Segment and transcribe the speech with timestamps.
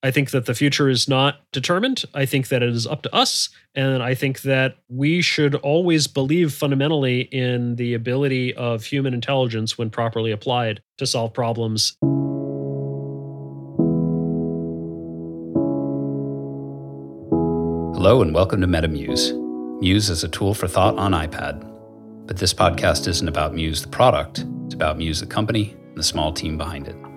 [0.00, 2.04] I think that the future is not determined.
[2.14, 3.48] I think that it is up to us.
[3.74, 9.76] And I think that we should always believe fundamentally in the ability of human intelligence
[9.76, 11.96] when properly applied to solve problems.
[17.96, 19.32] Hello, and welcome to MetaMuse.
[19.80, 21.64] Muse is a tool for thought on iPad.
[22.28, 26.04] But this podcast isn't about Muse the product, it's about Muse the company and the
[26.04, 27.07] small team behind it.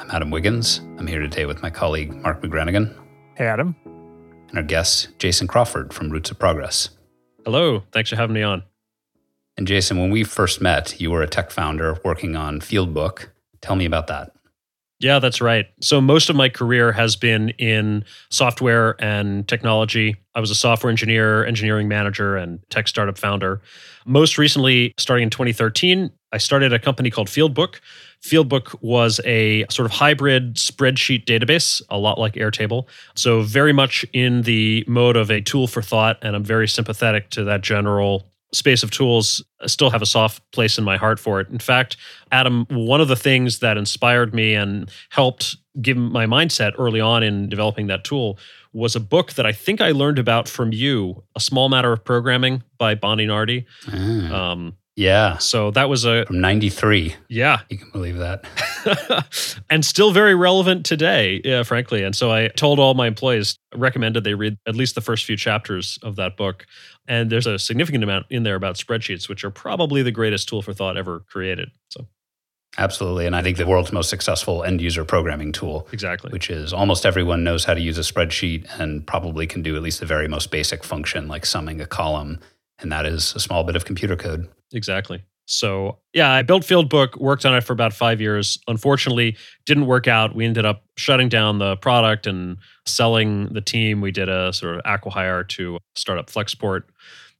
[0.00, 0.80] I'm Adam Wiggins.
[0.96, 2.96] I'm here today with my colleague, Mark McGranaghan.
[3.36, 3.76] Hey, Adam.
[4.48, 6.88] And our guest, Jason Crawford from Roots of Progress.
[7.44, 7.82] Hello.
[7.92, 8.62] Thanks for having me on.
[9.58, 13.28] And Jason, when we first met, you were a tech founder working on Fieldbook.
[13.60, 14.32] Tell me about that.
[15.00, 15.66] Yeah, that's right.
[15.82, 20.16] So most of my career has been in software and technology.
[20.34, 23.60] I was a software engineer, engineering manager, and tech startup founder.
[24.06, 27.80] Most recently, starting in 2013, I started a company called Fieldbook,
[28.22, 32.86] Fieldbook was a sort of hybrid spreadsheet database, a lot like Airtable.
[33.14, 37.30] So, very much in the mode of a tool for thought, and I'm very sympathetic
[37.30, 39.42] to that general space of tools.
[39.60, 41.48] I still have a soft place in my heart for it.
[41.48, 41.96] In fact,
[42.32, 47.22] Adam, one of the things that inspired me and helped give my mindset early on
[47.22, 48.38] in developing that tool
[48.72, 52.04] was a book that I think I learned about from you, A Small Matter of
[52.04, 53.66] Programming by Bonnie Nardi.
[53.86, 54.30] Mm.
[54.30, 55.38] Um, yeah.
[55.38, 57.14] So that was a from 93.
[57.28, 57.60] Yeah.
[57.70, 58.44] You can believe that.
[59.70, 62.02] and still very relevant today, yeah, frankly.
[62.02, 65.38] And so I told all my employees, recommended they read at least the first few
[65.38, 66.66] chapters of that book.
[67.08, 70.60] And there's a significant amount in there about spreadsheets, which are probably the greatest tool
[70.60, 71.70] for thought ever created.
[71.88, 72.06] So
[72.76, 73.26] Absolutely.
[73.26, 75.88] And I think the world's most successful end user programming tool.
[75.92, 76.30] Exactly.
[76.30, 79.82] Which is almost everyone knows how to use a spreadsheet and probably can do at
[79.82, 82.38] least the very most basic function like summing a column.
[82.80, 84.48] And that is a small bit of computer code.
[84.72, 85.22] Exactly.
[85.46, 88.58] So, yeah, I built Fieldbook, worked on it for about five years.
[88.68, 89.36] Unfortunately,
[89.66, 90.32] didn't work out.
[90.32, 94.00] We ended up shutting down the product and selling the team.
[94.00, 96.82] We did a sort of acquihire to start up Flexport.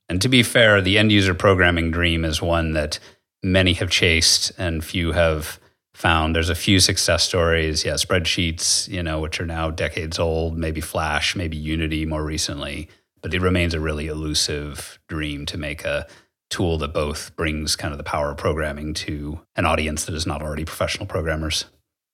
[0.09, 2.99] And to be fair, the end user programming dream is one that
[3.45, 5.61] many have chased and few have
[5.95, 6.34] found.
[6.34, 7.84] There's a few success stories.
[7.84, 12.89] Yeah, spreadsheets, you know, which are now decades old, maybe Flash, maybe Unity more recently.
[13.22, 16.06] But it remains a really elusive dream to make a
[16.48, 20.26] tool that both brings kind of the power of programming to an audience that is
[20.26, 21.66] not already professional programmers.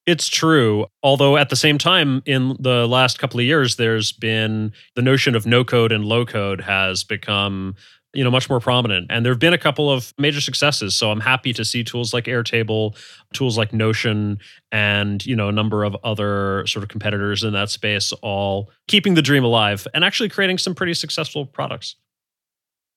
[0.07, 0.87] It's true.
[1.03, 5.35] Although at the same time, in the last couple of years, there's been the notion
[5.35, 7.75] of no code and low code has become
[8.17, 11.11] you know much more prominent and there have been a couple of major successes so
[11.11, 12.97] i'm happy to see tools like airtable
[13.33, 14.39] tools like notion
[14.73, 19.15] and you know a number of other sort of competitors in that space all keeping
[19.15, 21.97] the dream alive and actually creating some pretty successful products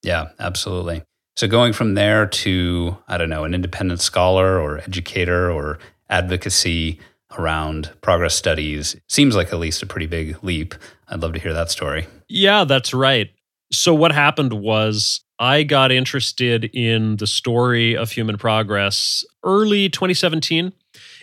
[0.04, 1.04] yeah absolutely
[1.40, 7.00] so going from there to, I don't know, an independent scholar or educator or advocacy
[7.38, 10.76] around progress studies seems like at least a pretty big leap.
[11.08, 12.08] I'd love to hear that story.
[12.28, 13.30] Yeah, that's right.
[13.72, 20.74] So what happened was I got interested in the story of human progress early 2017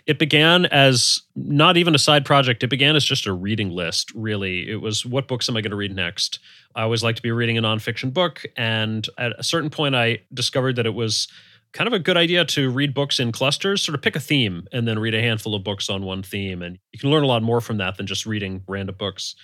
[0.07, 2.63] it began as not even a side project.
[2.63, 4.71] It began as just a reading list, really.
[4.71, 6.39] It was what books am I going to read next?
[6.77, 8.45] I always like to be reading a nonfiction book.
[8.57, 11.27] And at a certain point, I discovered that it was
[11.73, 14.69] kind of a good idea to read books in clusters, sort of pick a theme
[14.73, 16.63] and then read a handful of books on one theme.
[16.63, 19.35] And you can learn a lot more from that than just reading random books.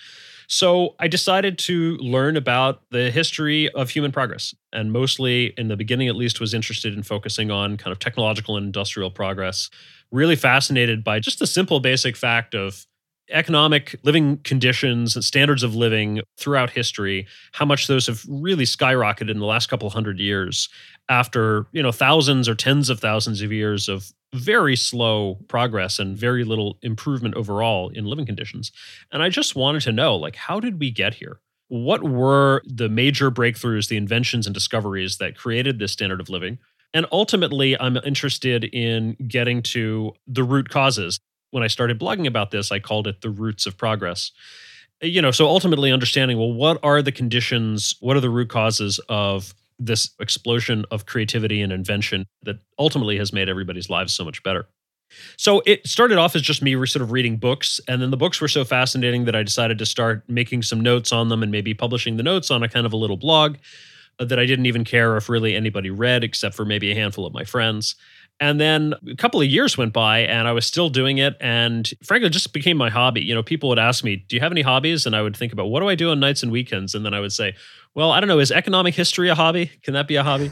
[0.47, 4.53] So I decided to learn about the history of human progress.
[4.71, 8.57] And mostly, in the beginning at least, was interested in focusing on kind of technological
[8.57, 9.69] and industrial progress
[10.11, 12.85] really fascinated by just the simple basic fact of
[13.31, 19.31] economic living conditions and standards of living throughout history how much those have really skyrocketed
[19.31, 20.67] in the last couple hundred years
[21.09, 26.17] after you know thousands or tens of thousands of years of very slow progress and
[26.17, 28.71] very little improvement overall in living conditions
[29.11, 31.39] and i just wanted to know like how did we get here
[31.69, 36.57] what were the major breakthroughs the inventions and discoveries that created this standard of living
[36.93, 41.19] and ultimately, I'm interested in getting to the root causes.
[41.51, 44.31] When I started blogging about this, I called it the roots of progress.
[45.01, 48.99] You know, so ultimately understanding, well, what are the conditions, what are the root causes
[49.09, 54.43] of this explosion of creativity and invention that ultimately has made everybody's lives so much
[54.43, 54.67] better?
[55.37, 58.41] So it started off as just me sort of reading books, and then the books
[58.41, 61.73] were so fascinating that I decided to start making some notes on them and maybe
[61.73, 63.57] publishing the notes on a kind of a little blog
[64.19, 67.25] uh, that I didn't even care if really anybody read, except for maybe a handful
[67.25, 67.95] of my friends.
[68.39, 71.37] And then a couple of years went by and I was still doing it.
[71.39, 73.21] And frankly, it just became my hobby.
[73.21, 75.05] You know, people would ask me, Do you have any hobbies?
[75.05, 76.95] And I would think about what do I do on nights and weekends?
[76.95, 77.55] And then I would say,
[77.95, 79.71] Well, I don't know, is economic history a hobby?
[79.83, 80.51] Can that be a hobby?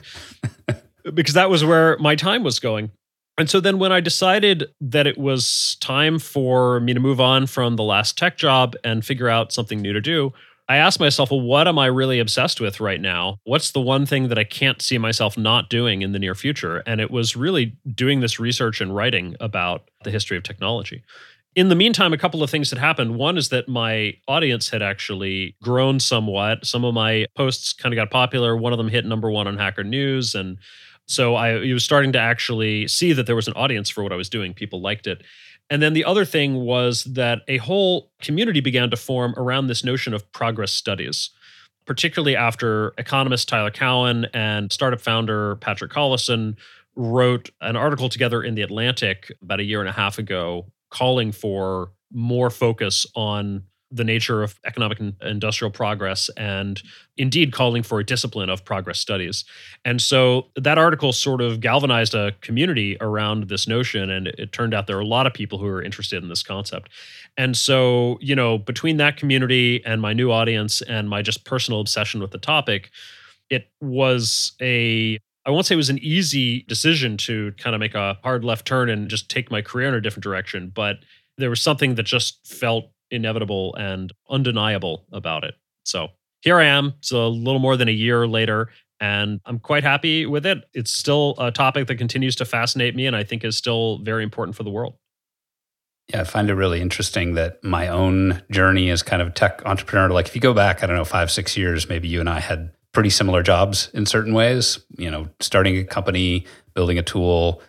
[1.14, 2.92] because that was where my time was going.
[3.38, 7.48] And so then when I decided that it was time for me to move on
[7.48, 10.34] from the last tech job and figure out something new to do,
[10.70, 13.40] I asked myself, well, what am I really obsessed with right now?
[13.44, 16.84] What's the one thing that I can't see myself not doing in the near future?
[16.86, 21.04] And it was really doing this research and writing about the history of technology.
[21.54, 23.18] In the meantime, a couple of things had happened.
[23.18, 26.66] One is that my audience had actually grown somewhat.
[26.66, 28.56] Some of my posts kind of got popular.
[28.56, 30.34] One of them hit number one on Hacker News.
[30.34, 30.58] And
[31.08, 34.16] so I was starting to actually see that there was an audience for what I
[34.16, 34.54] was doing.
[34.54, 35.24] People liked it.
[35.70, 39.84] And then the other thing was that a whole community began to form around this
[39.84, 41.32] notion of progress studies,
[41.86, 46.56] particularly after economist Tyler Cowen and startup founder Patrick Collison
[46.96, 51.32] wrote an article together in The Atlantic about a year and a half ago calling
[51.32, 56.82] for more focus on the nature of economic and industrial progress and
[57.18, 59.44] indeed calling for a discipline of progress studies.
[59.84, 64.10] And so that article sort of galvanized a community around this notion.
[64.10, 66.42] And it turned out there are a lot of people who are interested in this
[66.42, 66.90] concept.
[67.36, 71.82] And so, you know, between that community and my new audience and my just personal
[71.82, 72.92] obsession with the topic,
[73.50, 77.96] it was a I won't say it was an easy decision to kind of make
[77.96, 80.98] a hard left turn and just take my career in a different direction, but
[81.38, 85.56] there was something that just felt inevitable and undeniable about it.
[85.84, 86.10] So
[86.42, 86.94] here I am.
[87.00, 90.64] It's a little more than a year later, and I'm quite happy with it.
[90.74, 94.24] It's still a topic that continues to fascinate me and I think is still very
[94.24, 94.96] important for the world.
[96.08, 100.10] Yeah, I find it really interesting that my own journey as kind of tech entrepreneur,
[100.10, 102.40] like if you go back, I don't know, five, six years, maybe you and I
[102.40, 107.62] had pretty similar jobs in certain ways, you know, starting a company, building a tool,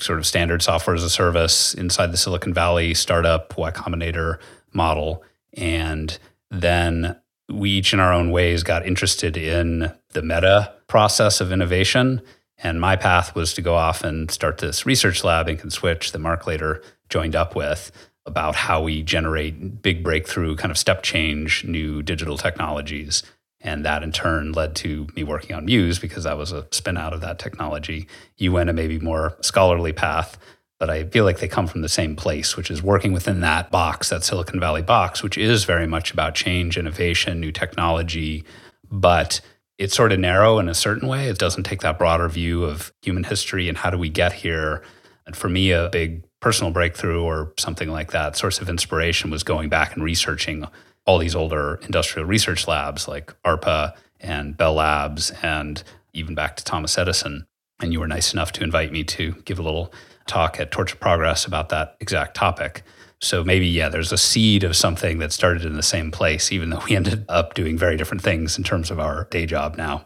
[0.00, 4.38] sort of standard software as a service inside the Silicon Valley startup, Y Combinator,
[4.72, 5.22] model.
[5.54, 6.18] And
[6.50, 7.16] then
[7.48, 12.20] we each in our own ways got interested in the meta process of innovation.
[12.58, 16.12] And my path was to go off and start this research lab Ink & Switch
[16.12, 17.90] that Mark later joined up with
[18.26, 23.22] about how we generate big breakthrough, kind of step change new digital technologies.
[23.60, 26.96] And that in turn led to me working on Muse because that was a spin
[26.96, 28.06] out of that technology.
[28.36, 30.38] You went a maybe more scholarly path
[30.78, 33.70] but I feel like they come from the same place, which is working within that
[33.70, 38.44] box, that Silicon Valley box, which is very much about change, innovation, new technology,
[38.90, 39.40] but
[39.76, 41.28] it's sort of narrow in a certain way.
[41.28, 44.82] It doesn't take that broader view of human history and how do we get here.
[45.26, 49.42] And for me, a big personal breakthrough or something like that, source of inspiration was
[49.42, 50.64] going back and researching
[51.08, 55.82] all these older industrial research labs like ARPA and Bell Labs and
[56.12, 57.46] even back to Thomas Edison.
[57.80, 59.90] And you were nice enough to invite me to give a little
[60.26, 62.82] talk at Torch of Progress about that exact topic.
[63.22, 66.68] So maybe, yeah, there's a seed of something that started in the same place, even
[66.68, 70.04] though we ended up doing very different things in terms of our day job now.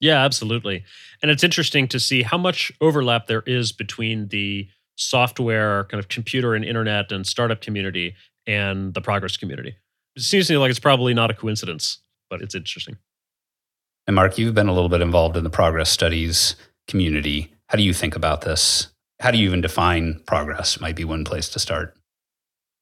[0.00, 0.82] Yeah, absolutely.
[1.22, 6.08] And it's interesting to see how much overlap there is between the software, kind of
[6.08, 8.16] computer and internet and startup community
[8.48, 9.76] and the progress community.
[10.18, 11.98] It seems to me like it's probably not a coincidence,
[12.28, 12.98] but it's interesting.
[14.06, 16.56] And Mark, you've been a little bit involved in the progress studies
[16.86, 17.52] community.
[17.68, 18.88] How do you think about this?
[19.20, 20.80] how do you even define progress?
[20.80, 21.94] Might be one place to start.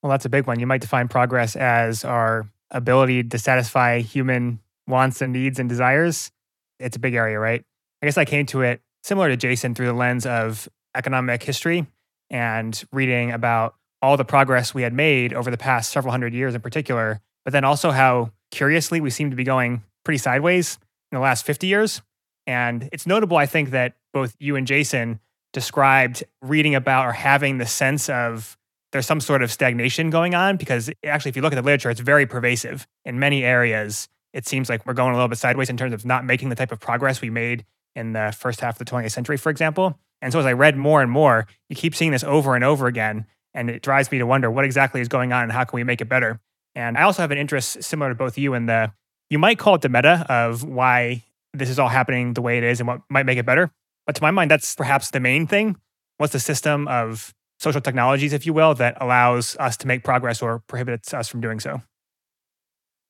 [0.02, 0.60] Well, that's a big one.
[0.60, 6.30] You might define progress as our ability to satisfy human wants and needs and desires.
[6.78, 7.64] It's a big area, right?
[8.02, 11.86] I guess I came to it similar to Jason through the lens of economic history
[12.28, 16.54] and reading about all the progress we had made over the past several hundred years
[16.54, 20.78] in particular, but then also how curiously we seem to be going pretty sideways
[21.10, 22.02] in the last 50 years.
[22.46, 25.20] And it's notable, I think, that both you and Jason
[25.52, 28.56] described reading about or having the sense of
[28.92, 31.90] there's some sort of stagnation going on because actually, if you look at the literature,
[31.90, 34.08] it's very pervasive in many areas.
[34.32, 36.54] It seems like we're going a little bit sideways in terms of not making the
[36.54, 39.98] type of progress we made in the first half of the 20th century, for example.
[40.22, 42.86] And so as I read more and more, you keep seeing this over and over
[42.86, 43.26] again.
[43.56, 45.82] And it drives me to wonder what exactly is going on and how can we
[45.82, 46.38] make it better.
[46.74, 48.92] And I also have an interest similar to both you in the,
[49.30, 52.64] you might call it the meta of why this is all happening the way it
[52.64, 53.70] is and what might make it better.
[54.04, 55.76] But to my mind, that's perhaps the main thing.
[56.18, 60.42] What's the system of social technologies, if you will, that allows us to make progress
[60.42, 61.80] or prohibits us from doing so?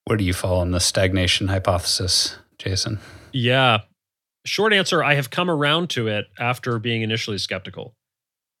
[0.05, 2.99] Where do you fall on the stagnation hypothesis, Jason?
[3.33, 3.79] Yeah.
[4.45, 7.93] Short answer I have come around to it after being initially skeptical.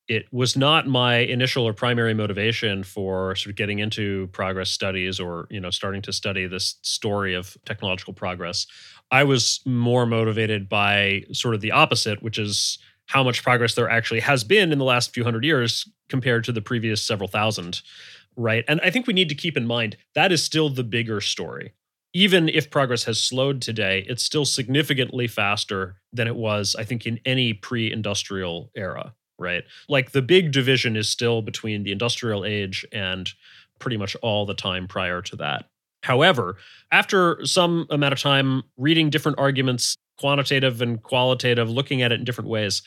[0.07, 5.19] It was not my initial or primary motivation for sort of getting into progress studies
[5.19, 8.67] or, you know, starting to study this story of technological progress.
[9.11, 13.89] I was more motivated by sort of the opposite, which is how much progress there
[13.89, 17.81] actually has been in the last few hundred years compared to the previous several thousand.
[18.35, 18.63] Right.
[18.67, 21.73] And I think we need to keep in mind that is still the bigger story.
[22.13, 27.05] Even if progress has slowed today, it's still significantly faster than it was, I think,
[27.05, 29.13] in any pre industrial era.
[29.39, 29.63] Right?
[29.87, 33.29] Like the big division is still between the industrial age and
[33.79, 35.65] pretty much all the time prior to that.
[36.03, 36.57] However,
[36.91, 42.25] after some amount of time reading different arguments, quantitative and qualitative, looking at it in
[42.25, 42.81] different ways,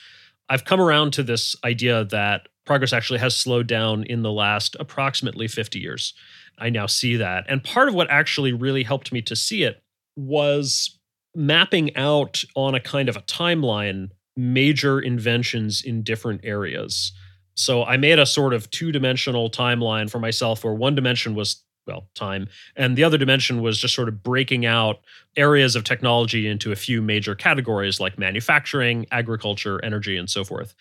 [0.49, 4.77] I've come around to this idea that progress actually has slowed down in the last
[4.81, 6.15] approximately 50 years.
[6.59, 7.45] I now see that.
[7.49, 9.81] And part of what actually really helped me to see it
[10.17, 10.99] was
[11.35, 17.13] mapping out on a kind of a timeline major inventions in different areas.
[17.55, 21.63] So I made a sort of two dimensional timeline for myself where one dimension was,
[21.87, 25.01] well, time, and the other dimension was just sort of breaking out
[25.37, 30.75] areas of technology into a few major categories like manufacturing, agriculture, energy, and so forth.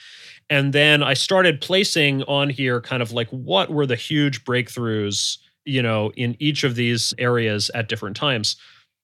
[0.49, 5.37] And then I started placing on here kind of like what were the huge breakthroughs,
[5.65, 8.55] you know, in each of these areas at different times.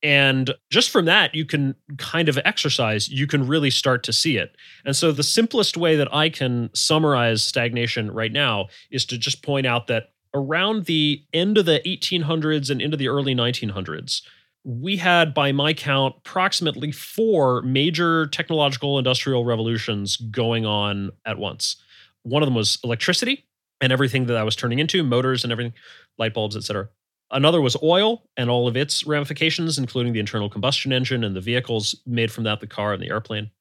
[0.06, 4.38] And just from that, you can kind of exercise, you can really start to see
[4.38, 4.56] it.
[4.86, 9.42] And so, the simplest way that I can summarize stagnation right now is to just
[9.42, 14.22] point out that around the end of the 1800s and into the early 1900s,
[14.64, 21.78] we had, by my count, approximately four major technological industrial revolutions going on at once.
[22.22, 23.48] One of them was electricity
[23.82, 25.74] and everything that I was turning into, motors and everything,
[26.20, 26.90] light bulbs, et cetera.
[27.36, 31.42] Another was oil and all of its ramifications, including the internal combustion engine and the
[31.42, 33.52] vehicles made from that, the car and the airplane.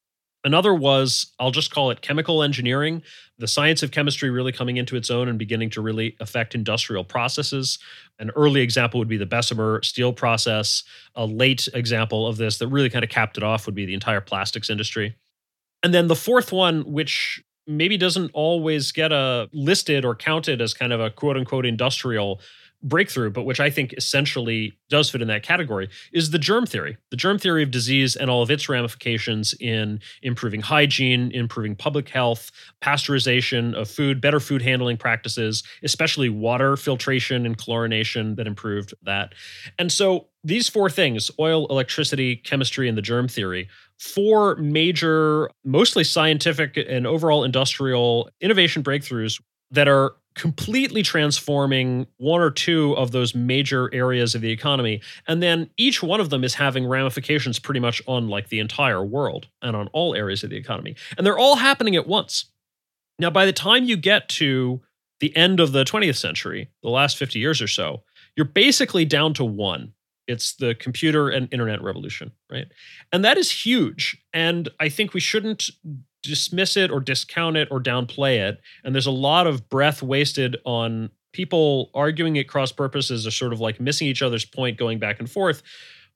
[0.45, 3.03] Another was, I'll just call it chemical engineering,
[3.39, 7.03] the science of chemistry really coming into its own and beginning to really affect industrial
[7.03, 7.81] processes.
[8.21, 10.85] An early example would be the Bessemer steel process.
[11.17, 13.95] A late example of this that really kind of capped it off would be the
[13.95, 15.17] entire plastics industry.
[15.83, 20.61] And then the fourth one, which maybe doesn't always get a uh, listed or counted
[20.61, 22.41] as kind of a quote unquote industrial
[22.85, 26.97] breakthrough, but which I think essentially does fit in that category, is the germ theory.
[27.11, 32.11] The germ theory of disease and all of its ramifications in improving hygiene, improving public
[32.11, 32.51] health,
[32.83, 39.35] pasteurization of food, better food handling practices, especially water filtration and chlorination that improved that.
[39.79, 46.05] And so these four things oil, electricity, chemistry, and the germ theory four major, mostly
[46.05, 53.35] scientific and overall industrial innovation breakthroughs that are completely transforming one or two of those
[53.35, 55.01] major areas of the economy.
[55.29, 59.05] And then each one of them is having ramifications pretty much on like the entire
[59.05, 60.97] world and on all areas of the economy.
[61.17, 62.47] And they're all happening at once.
[63.19, 64.81] Now by the time you get to
[65.21, 68.03] the end of the 20th century the last 50 years or so
[68.37, 69.93] you're basically down to one.
[70.27, 72.67] It's the computer and internet revolution right?
[73.13, 74.21] And that is huge.
[74.33, 75.71] And i think we shouldn't
[76.29, 78.61] dismiss it or discount it or downplay it.
[78.83, 83.53] And there's a lot of breath wasted on people arguing at cross purposes or sort
[83.53, 85.63] of like missing each other's point going back and forth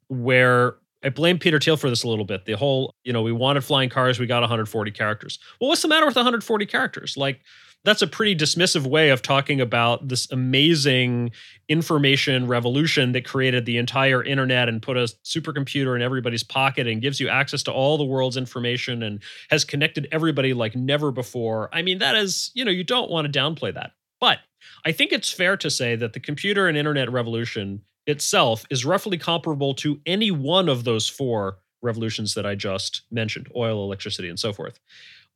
[0.09, 2.45] where I blame Peter Thiel for this a little bit.
[2.45, 5.39] The whole, you know, we wanted flying cars, we got 140 characters.
[5.61, 7.17] Well, what's the matter with 140 characters?
[7.17, 7.41] Like,
[7.85, 11.31] that's a pretty dismissive way of talking about this amazing
[11.69, 17.01] information revolution that created the entire internet and put a supercomputer in everybody's pocket and
[17.01, 21.69] gives you access to all the world's information and has connected everybody like never before.
[21.73, 23.93] I mean, that is, you know, you don't want to downplay that.
[24.21, 24.39] But
[24.85, 29.19] I think it's fair to say that the computer and internet revolution itself is roughly
[29.19, 34.39] comparable to any one of those four revolutions that I just mentioned oil, electricity, and
[34.39, 34.81] so forth.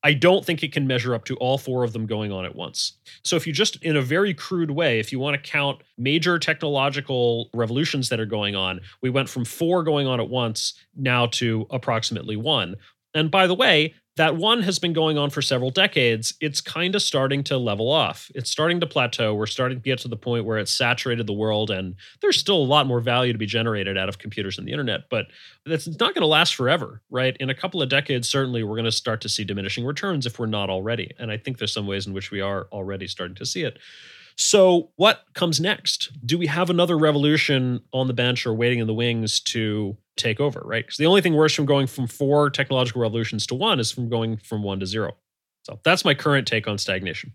[0.04, 2.56] I don't think it can measure up to all four of them going on at
[2.56, 2.98] once.
[3.22, 6.38] So, if you just, in a very crude way, if you want to count major
[6.38, 11.26] technological revolutions that are going on, we went from four going on at once now
[11.26, 12.76] to approximately one.
[13.14, 16.34] And by the way, that one has been going on for several decades.
[16.40, 18.30] It's kind of starting to level off.
[18.34, 19.34] It's starting to plateau.
[19.34, 22.56] We're starting to get to the point where it's saturated the world, and there's still
[22.56, 25.26] a lot more value to be generated out of computers and the internet, but
[25.64, 27.36] that's not going to last forever, right?
[27.38, 30.38] In a couple of decades, certainly we're going to start to see diminishing returns if
[30.38, 31.12] we're not already.
[31.18, 33.78] And I think there's some ways in which we are already starting to see it.
[34.36, 36.10] So, what comes next?
[36.24, 40.40] Do we have another revolution on the bench or waiting in the wings to take
[40.40, 40.84] over, right?
[40.84, 44.08] Because the only thing worse from going from four technological revolutions to one is from
[44.08, 45.16] going from one to zero.
[45.64, 47.34] So, that's my current take on stagnation.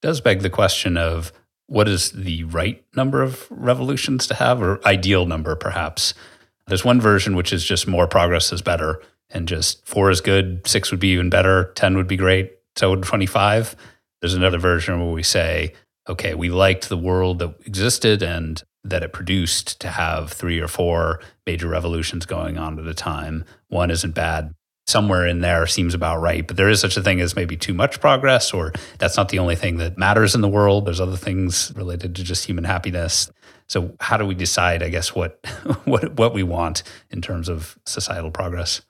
[0.00, 1.32] does beg the question of
[1.66, 6.12] what is the right number of revolutions to have, or ideal number, perhaps?
[6.66, 10.66] There's one version which is just more progress is better, and just four is good,
[10.66, 13.76] six would be even better, 10 would be great, so would 25.
[14.20, 15.72] There's another version where we say
[16.08, 20.68] okay, we liked the world that existed and that it produced to have three or
[20.68, 23.44] four major revolutions going on at a time.
[23.68, 24.54] One isn't bad.
[24.88, 27.72] Somewhere in there seems about right, but there is such a thing as maybe too
[27.72, 30.86] much progress, or that's not the only thing that matters in the world.
[30.86, 33.30] There's other things related to just human happiness.
[33.68, 35.38] So, how do we decide, I guess, what
[35.84, 38.82] what what we want in terms of societal progress?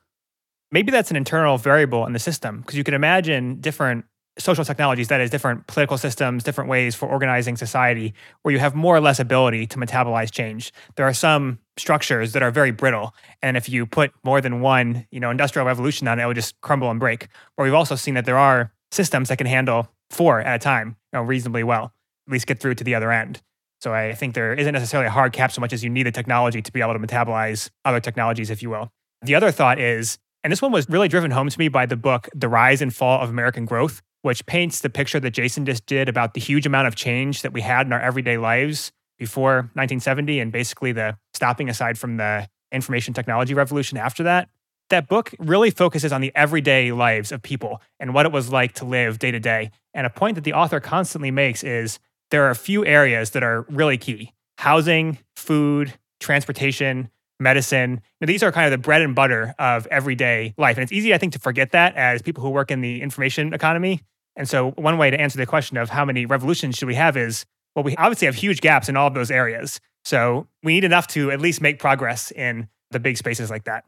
[0.71, 4.05] Maybe that's an internal variable in the system because you can imagine different
[4.37, 8.73] social technologies, that is, different political systems, different ways for organizing society, where you have
[8.73, 10.73] more or less ability to metabolize change.
[10.95, 15.05] There are some structures that are very brittle, and if you put more than one,
[15.11, 17.27] you know, industrial revolution on it, it will just crumble and break.
[17.55, 20.95] But we've also seen that there are systems that can handle four at a time,
[21.11, 21.93] you know, reasonably well,
[22.27, 23.41] at least get through to the other end.
[23.81, 26.11] So I think there isn't necessarily a hard cap so much as you need the
[26.11, 28.91] technology to be able to metabolize other technologies, if you will.
[29.21, 31.97] The other thought is, and this one was really driven home to me by the
[31.97, 35.85] book, The Rise and Fall of American Growth, which paints the picture that Jason just
[35.85, 39.69] did about the huge amount of change that we had in our everyday lives before
[39.75, 44.49] 1970 and basically the stopping aside from the information technology revolution after that.
[44.89, 48.73] That book really focuses on the everyday lives of people and what it was like
[48.75, 49.71] to live day to day.
[49.93, 51.99] And a point that the author constantly makes is
[52.31, 58.01] there are a few areas that are really key housing, food, transportation, medicine.
[58.21, 60.77] Now, these are kind of the bread and butter of everyday life.
[60.77, 63.53] And it's easy, I think, to forget that as people who work in the information
[63.53, 64.01] economy.
[64.35, 67.17] And so, one way to answer the question of how many revolutions should we have
[67.17, 69.79] is well, we obviously have huge gaps in all of those areas.
[70.05, 73.85] So, we need enough to at least make progress in the big spaces like that.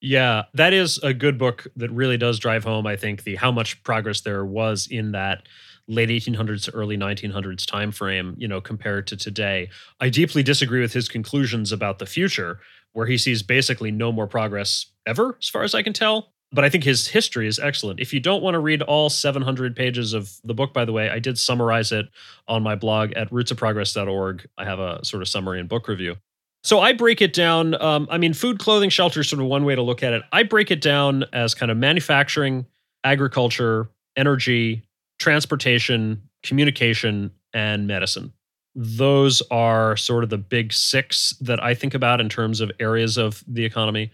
[0.00, 3.50] Yeah, that is a good book that really does drive home, I think, the how
[3.50, 5.44] much progress there was in that
[5.88, 9.68] late 1800s to early 1900s timeframe you know compared to today
[10.00, 12.58] i deeply disagree with his conclusions about the future
[12.92, 16.64] where he sees basically no more progress ever as far as i can tell but
[16.64, 20.12] i think his history is excellent if you don't want to read all 700 pages
[20.12, 22.06] of the book by the way i did summarize it
[22.48, 26.16] on my blog at rootsofprogress.org i have a sort of summary and book review
[26.64, 27.80] so I break it down.
[27.80, 30.22] Um, I mean, food, clothing, shelter is sort of one way to look at it.
[30.32, 32.64] I break it down as kind of manufacturing,
[33.04, 34.82] agriculture, energy,
[35.18, 38.32] transportation, communication, and medicine.
[38.74, 43.18] Those are sort of the big six that I think about in terms of areas
[43.18, 44.10] of the economy.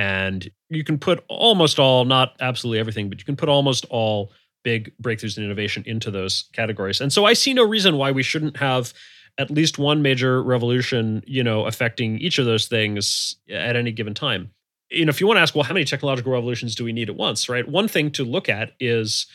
[0.00, 4.32] And you can put almost all, not absolutely everything, but you can put almost all
[4.64, 7.02] big breakthroughs in innovation into those categories.
[7.02, 8.94] And so I see no reason why we shouldn't have
[9.36, 14.14] at least one major revolution, you know, affecting each of those things at any given
[14.14, 14.52] time.
[14.88, 17.10] You know, if you want to ask, well, how many technological revolutions do we need
[17.10, 17.68] at once, right?
[17.68, 19.26] One thing to look at is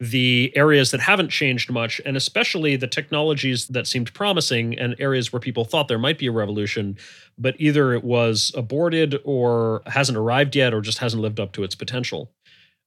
[0.00, 5.30] the areas that haven't changed much, and especially the technologies that seemed promising and areas
[5.30, 6.96] where people thought there might be a revolution,
[7.36, 11.62] but either it was aborted or hasn't arrived yet or just hasn't lived up to
[11.62, 12.32] its potential.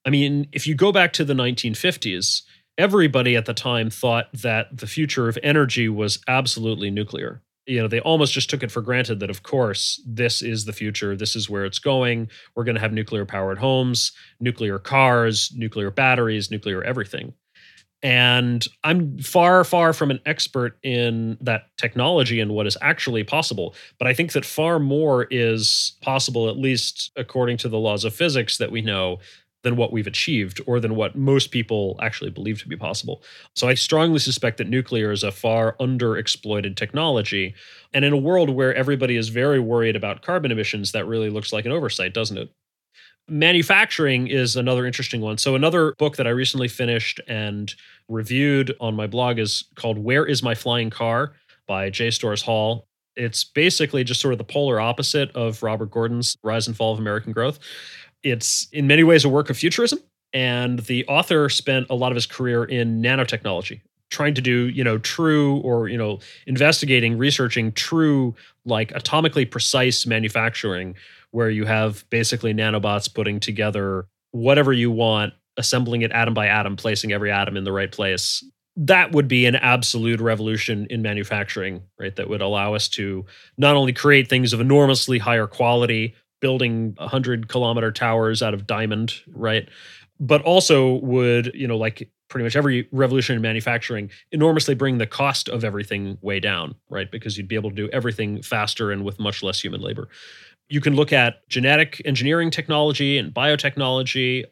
[0.05, 2.41] I mean, if you go back to the 1950s,
[2.79, 7.87] everybody at the time thought that the future of energy was absolutely nuclear you know
[7.87, 11.35] they almost just took it for granted that of course this is the future this
[11.35, 16.51] is where it's going we're going to have nuclear powered homes nuclear cars nuclear batteries
[16.51, 17.33] nuclear everything.
[18.01, 23.75] And i'm far far from an expert in that technology and what is actually possible
[23.97, 28.13] but i think that far more is possible at least according to the laws of
[28.13, 29.19] physics that we know
[29.63, 33.23] than what we've achieved or than what most people actually believe to be possible.
[33.55, 37.55] So I strongly suspect that nuclear is a far underexploited technology.
[37.93, 41.53] And in a world where everybody is very worried about carbon emissions, that really looks
[41.53, 42.51] like an oversight, doesn't it?
[43.29, 45.37] Manufacturing is another interesting one.
[45.37, 47.73] So, another book that I recently finished and
[48.09, 51.31] reviewed on my blog is called Where is My Flying Car
[51.65, 52.11] by J.
[52.11, 52.85] Storrs Hall.
[53.15, 56.99] It's basically just sort of the polar opposite of Robert Gordon's Rise and Fall of
[56.99, 57.59] American Growth
[58.23, 59.99] it's in many ways a work of futurism.
[60.33, 64.83] And the author spent a lot of his career in nanotechnology, trying to do, you
[64.83, 68.33] know, true or, you know, investigating, researching true,
[68.65, 70.95] like atomically precise manufacturing,
[71.31, 76.75] where you have basically nanobots putting together whatever you want, assembling it atom by atom,
[76.75, 78.43] placing every atom in the right place.
[78.75, 82.15] That would be an absolute revolution in manufacturing, right?
[82.15, 83.23] That would allow us to
[83.55, 89.13] not only create things of enormously higher quality, building 100 kilometer towers out of diamond,
[89.33, 89.69] right?
[90.19, 95.07] But also would, you know, like pretty much every revolution in manufacturing, enormously bring the
[95.07, 97.09] cost of everything way down, right?
[97.09, 100.09] Because you'd be able to do everything faster and with much less human labor.
[100.67, 104.43] You can look at genetic engineering technology and biotechnology.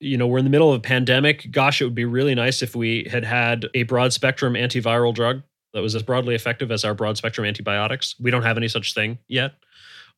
[0.00, 1.52] You know, we're in the middle of a pandemic.
[1.52, 5.42] Gosh, it would be really nice if we had had a broad spectrum antiviral drug
[5.72, 8.16] that was as broadly effective as our broad spectrum antibiotics.
[8.18, 9.52] We don't have any such thing yet.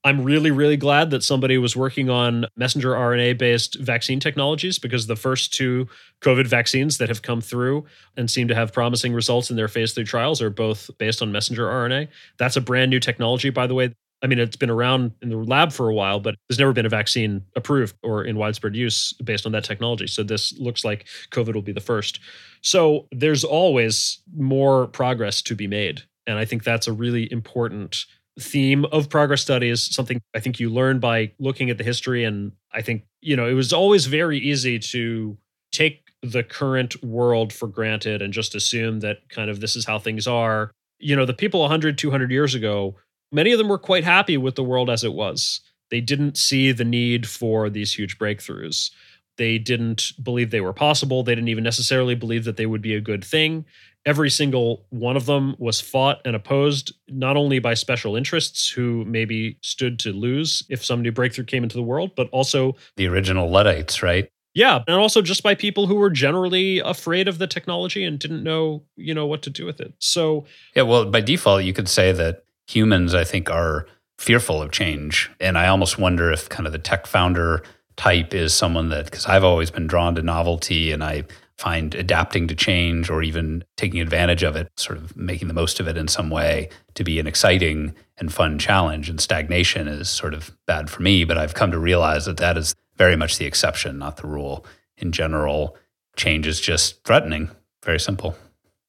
[0.07, 5.07] I'm really, really glad that somebody was working on messenger RNA based vaccine technologies because
[5.07, 5.89] the first two
[6.21, 9.95] COVID vaccines that have come through and seem to have promising results in their phase
[9.95, 12.09] three trials are both based on messenger RNA.
[12.39, 13.95] That's a brand new technology, by the way.
[14.23, 16.87] I mean, it's been around in the lab for a while, but there's never been
[16.87, 20.07] a vaccine approved or in widespread use based on that technology.
[20.07, 22.21] So this looks like COVID will be the first.
[22.61, 26.03] So there's always more progress to be made.
[26.27, 28.07] And I think that's a really important
[28.39, 32.25] theme of progress studies, something I think you learn by looking at the history.
[32.25, 35.37] And I think, you know, it was always very easy to
[35.73, 39.99] take the current world for granted and just assume that kind of this is how
[39.99, 40.71] things are.
[40.99, 42.97] You know, the people 100, 200 years ago,
[43.31, 45.61] many of them were quite happy with the world as it was.
[45.91, 48.91] They didn't see the need for these huge breakthroughs.
[49.37, 51.23] They didn't believe they were possible.
[51.23, 53.65] They didn't even necessarily believe that they would be a good thing.
[54.07, 59.05] Every single one of them was fought and opposed, not only by special interests who
[59.07, 63.09] maybe stood to lose if some new breakthrough came into the world, but also the
[63.09, 64.29] original Luddites, right?
[64.55, 68.45] Yeah, and also just by people who were generally afraid of the technology and didn't
[68.45, 69.95] know, you know, what to do with it.
[69.99, 70.45] So,
[70.77, 75.29] yeah, well, by default, you could say that humans, I think, are fearful of change,
[75.41, 77.65] and I almost wonder if kind of the tech founder
[77.97, 81.25] type is someone that because I've always been drawn to novelty, and I
[81.57, 85.79] find adapting to change or even taking advantage of it, sort of making the most
[85.79, 89.09] of it in some way, to be an exciting and fun challenge.
[89.09, 92.59] And stagnation is sort of bad for me, but I've come to realize that that
[92.59, 94.67] is very much the exception, not the rule.
[94.97, 95.77] In general,
[96.17, 97.51] change is just threatening.
[97.85, 98.37] Very simple.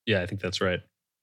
[0.05, 0.81] Yeah, I think that's right.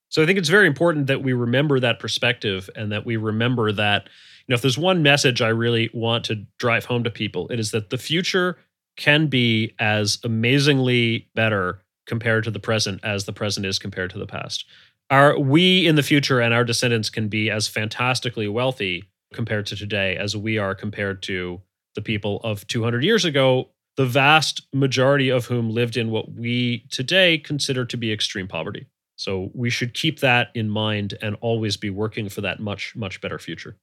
[0.09, 3.73] So I think it's very important that we remember that perspective and that we remember
[3.73, 4.09] that,
[4.49, 7.71] know, if there's one message I really want to drive home to people, it is
[7.71, 8.59] that the future
[8.97, 14.19] can be as amazingly better compared to the present as the present is compared to
[14.19, 14.65] the past.
[15.11, 19.77] Our we in the future and our descendants can be as fantastically wealthy compared to
[19.77, 21.61] today as we are compared to
[21.95, 26.87] the people of 200 years ago, the vast majority of whom lived in what we
[26.91, 28.87] today consider to be extreme poverty.
[29.17, 33.21] So we should keep that in mind and always be working for that much, much
[33.21, 33.77] better future.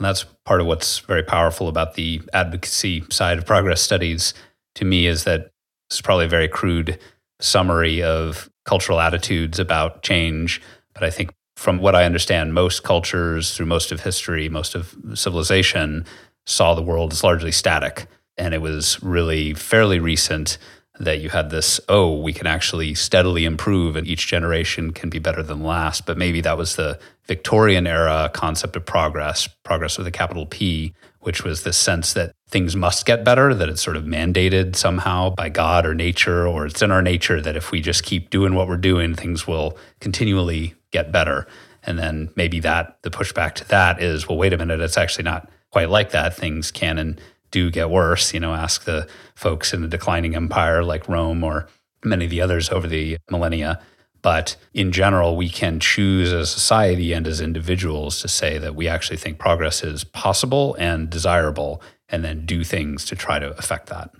[0.00, 4.32] And that's part of what's very powerful about the advocacy side of progress studies
[4.76, 5.50] to me is that
[5.90, 6.98] it's probably a very crude
[7.38, 10.62] summary of cultural attitudes about change.
[10.94, 14.96] But I think from what I understand, most cultures through most of history, most of
[15.12, 16.06] civilization
[16.46, 18.06] saw the world as largely static.
[18.38, 20.56] And it was really fairly recent
[21.00, 25.18] that you had this, oh, we can actually steadily improve and each generation can be
[25.18, 26.04] better than last.
[26.04, 30.92] But maybe that was the Victorian era concept of progress, progress with a capital P,
[31.20, 35.30] which was the sense that things must get better, that it's sort of mandated somehow
[35.30, 38.54] by God or nature, or it's in our nature that if we just keep doing
[38.54, 41.46] what we're doing, things will continually get better.
[41.82, 45.24] And then maybe that the pushback to that is, well, wait a minute, it's actually
[45.24, 46.36] not quite like that.
[46.36, 48.34] Things can and do get worse.
[48.34, 51.68] You know, ask the folks in the declining empire like Rome or
[52.04, 53.80] many of the others over the millennia.
[54.22, 58.86] But in general, we can choose as society and as individuals to say that we
[58.86, 63.88] actually think progress is possible and desirable, and then do things to try to affect
[63.88, 64.10] that.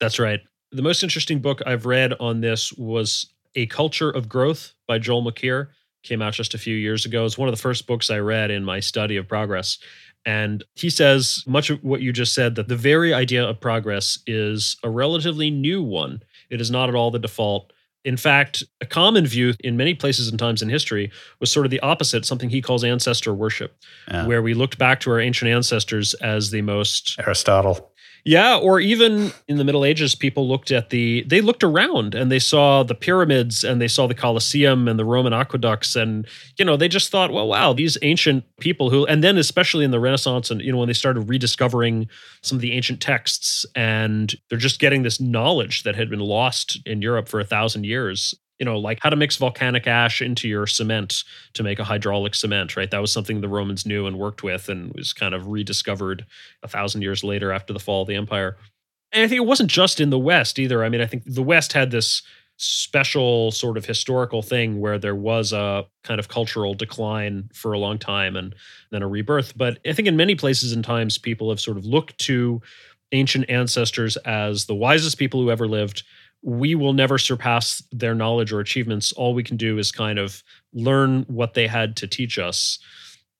[0.00, 0.40] That's right.
[0.72, 5.22] The most interesting book I've read on this was A Culture of Growth by Joel
[5.22, 5.68] Mokyr.
[6.02, 7.24] Came out just a few years ago.
[7.24, 9.78] It's one of the first books I read in my study of progress.
[10.26, 14.18] And he says much of what you just said that the very idea of progress
[14.26, 16.22] is a relatively new one.
[16.50, 17.72] It is not at all the default.
[18.04, 21.10] In fact, a common view in many places and times in history
[21.40, 23.76] was sort of the opposite, something he calls ancestor worship,
[24.08, 24.26] yeah.
[24.26, 27.92] where we looked back to our ancient ancestors as the most Aristotle.
[28.26, 32.28] Yeah, or even in the Middle Ages, people looked at the, they looked around and
[32.28, 35.94] they saw the pyramids and they saw the Colosseum and the Roman aqueducts.
[35.94, 36.26] And,
[36.58, 39.92] you know, they just thought, well, wow, these ancient people who, and then especially in
[39.92, 42.08] the Renaissance and, you know, when they started rediscovering
[42.42, 46.80] some of the ancient texts and they're just getting this knowledge that had been lost
[46.84, 50.48] in Europe for a thousand years you know, like how to mix volcanic ash into
[50.48, 52.90] your cement to make a hydraulic cement, right?
[52.90, 56.24] That was something the Romans knew and worked with and was kind of rediscovered
[56.62, 58.56] a thousand years later after the fall of the empire.
[59.12, 60.84] And I think it wasn't just in the West either.
[60.84, 62.22] I mean, I think the West had this
[62.58, 67.78] special sort of historical thing where there was a kind of cultural decline for a
[67.78, 68.54] long time and
[68.90, 69.56] then a rebirth.
[69.56, 72.62] But I think in many places and times, people have sort of looked to
[73.12, 76.02] ancient ancestors as the wisest people who ever lived
[76.46, 79.12] we will never surpass their knowledge or achievements.
[79.12, 82.78] All we can do is kind of learn what they had to teach us.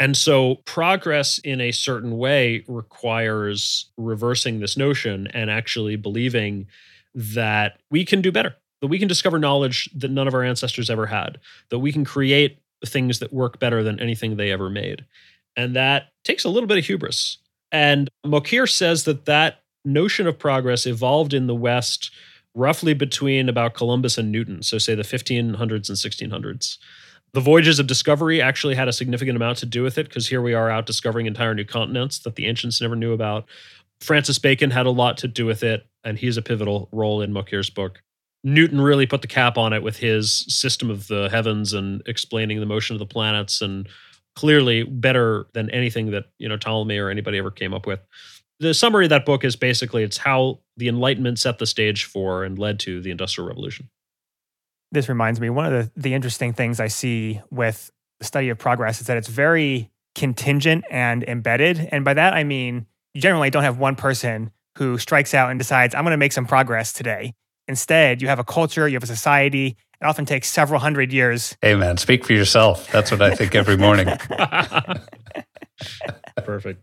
[0.01, 6.67] And so, progress in a certain way requires reversing this notion and actually believing
[7.15, 10.91] that we can do better, that we can discover knowledge that none of our ancestors
[10.91, 11.39] ever had,
[11.71, 15.07] that we can create things that work better than anything they ever made.
[15.57, 17.39] And that takes a little bit of hubris.
[17.71, 22.11] And Mokyr says that that notion of progress evolved in the West
[22.57, 26.79] roughly between about Columbus and Newton, so say the 1500s and 1600s.
[27.35, 30.41] The voyages of discovery actually had a significant amount to do with it because here
[30.41, 33.45] we are out discovering entire new continents that the ancients never knew about.
[34.01, 37.33] Francis Bacon had a lot to do with it, and he's a pivotal role in
[37.33, 38.03] Mokyr's book.
[38.43, 42.61] Newton really put the cap on it with his system of the heavens and explaining
[42.61, 43.89] the motion of the planets, and
[44.35, 48.01] clearly better than anything that you know Ptolemy or anybody ever came up with.
[48.61, 52.45] The summary of that book is basically it's how the Enlightenment set the stage for
[52.45, 53.91] and led to the Industrial Revolution.
[54.93, 57.91] This reminds me, one of the, the interesting things I see with
[58.21, 61.89] the study of progress is that it's very contingent and embedded.
[61.93, 65.59] And by that, I mean, you generally don't have one person who strikes out and
[65.59, 67.35] decides, I'm going to make some progress today.
[67.69, 69.77] Instead, you have a culture, you have a society.
[70.01, 71.57] It often takes several hundred years.
[71.63, 72.91] Hey, man, speak for yourself.
[72.93, 74.09] That's what I think every morning.
[76.45, 76.83] Perfect.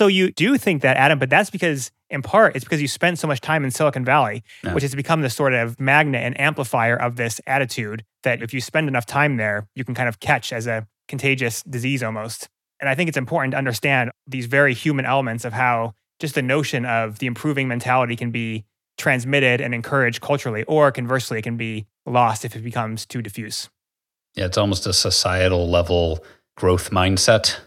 [0.00, 3.18] So you do think that, Adam, but that's because, in part, it's because you spent
[3.18, 4.72] so much time in Silicon Valley, Yeah.
[4.72, 8.62] which has become the sort of magnet and amplifier of this attitude that if you
[8.62, 12.48] spend enough time there, you can kind of catch as a contagious disease almost.
[12.80, 16.40] And I think it's important to understand these very human elements of how just the
[16.40, 18.64] notion of the improving mentality can be
[18.96, 23.68] transmitted and encouraged culturally, or conversely, it can be lost if it becomes too diffuse.
[24.34, 26.24] Yeah, it's almost a societal level
[26.56, 27.58] growth mindset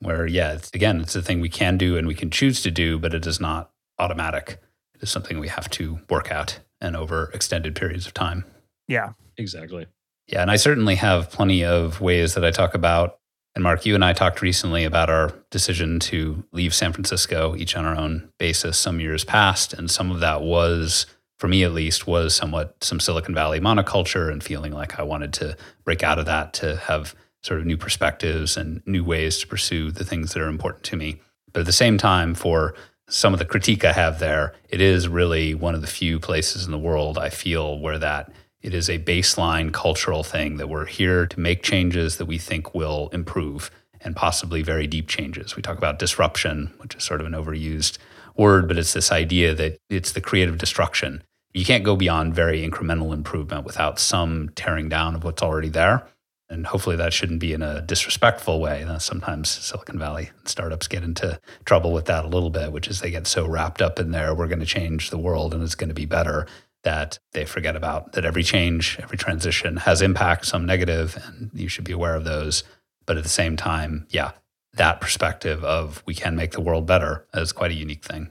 [0.00, 2.70] where, yeah, it's, again, it's a thing we can do and we can choose to
[2.70, 4.60] do, but it is not automatic.
[4.94, 8.44] It is something we have to work out and over extended periods of time.
[8.86, 9.12] Yeah.
[9.38, 9.86] Exactly.
[10.26, 13.18] Yeah, and I certainly have plenty of ways that I talk about.
[13.54, 17.76] And Mark, you and I talked recently about our decision to leave San Francisco, each
[17.76, 19.72] on our own basis, some years past.
[19.72, 21.06] And some of that was,
[21.38, 25.32] for me at least, was somewhat some Silicon Valley monoculture and feeling like I wanted
[25.34, 27.14] to break out of that to have
[27.48, 30.96] sort of new perspectives and new ways to pursue the things that are important to
[30.96, 31.20] me.
[31.52, 32.74] But at the same time, for
[33.08, 36.66] some of the critique I have there, it is really one of the few places
[36.66, 38.30] in the world I feel where that
[38.60, 42.74] it is a baseline cultural thing that we're here to make changes that we think
[42.74, 43.70] will improve
[44.02, 45.56] and possibly very deep changes.
[45.56, 47.96] We talk about disruption, which is sort of an overused
[48.36, 51.22] word, but it's this idea that it's the creative destruction.
[51.54, 56.06] You can't go beyond very incremental improvement without some tearing down of what's already there.
[56.50, 58.82] And hopefully that shouldn't be in a disrespectful way.
[58.82, 63.00] Uh, Sometimes Silicon Valley startups get into trouble with that a little bit, which is
[63.00, 65.74] they get so wrapped up in there, we're going to change the world and it's
[65.74, 66.46] going to be better
[66.84, 71.68] that they forget about that every change, every transition has impact, some negative, and you
[71.68, 72.64] should be aware of those.
[73.04, 74.32] But at the same time, yeah,
[74.74, 78.30] that perspective of we can make the world better is quite a unique thing.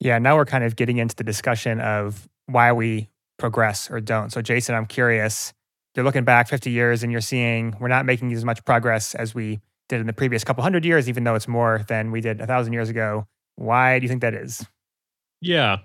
[0.00, 3.08] Yeah, now we're kind of getting into the discussion of why we
[3.38, 4.30] progress or don't.
[4.30, 5.52] So, Jason, I'm curious.
[5.94, 9.34] You're looking back 50 years and you're seeing we're not making as much progress as
[9.34, 12.40] we did in the previous couple hundred years, even though it's more than we did
[12.40, 13.26] a thousand years ago.
[13.56, 14.64] Why do you think that is?
[15.40, 15.78] Yeah.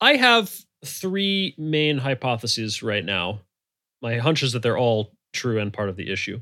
[0.00, 3.40] I have three main hypotheses right now.
[4.00, 6.40] My hunch is that they're all true and part of the issue.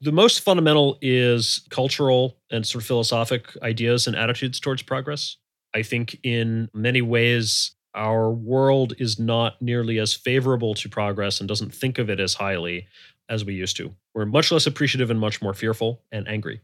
[0.00, 5.36] The most fundamental is cultural and sort of philosophic ideas and attitudes towards progress.
[5.74, 11.48] I think in many ways, our world is not nearly as favorable to progress and
[11.48, 12.86] doesn't think of it as highly
[13.28, 13.94] as we used to.
[14.14, 16.60] We're much less appreciative and much more fearful and angry.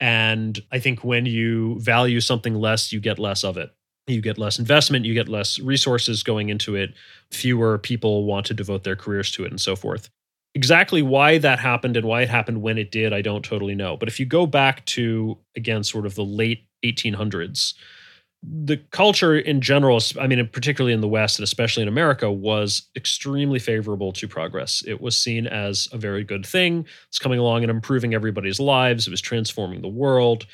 [0.00, 3.74] And I think when you value something less, you get less of it.
[4.08, 6.94] You get less investment, you get less resources going into it,
[7.30, 10.10] fewer people want to devote their careers to it, and so forth.
[10.56, 13.96] Exactly why that happened and why it happened when it did, I don't totally know.
[13.96, 17.74] But if you go back to, again, sort of the late 1800s,
[18.42, 22.88] the culture in general, I mean, particularly in the West and especially in America, was
[22.96, 24.82] extremely favorable to progress.
[24.86, 26.86] It was seen as a very good thing.
[27.08, 29.06] It's coming along and improving everybody's lives.
[29.06, 30.46] It was transforming the world.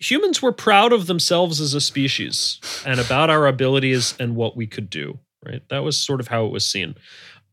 [0.00, 4.66] Humans were proud of themselves as a species and about our abilities and what we
[4.66, 5.62] could do, right?
[5.70, 6.96] That was sort of how it was seen.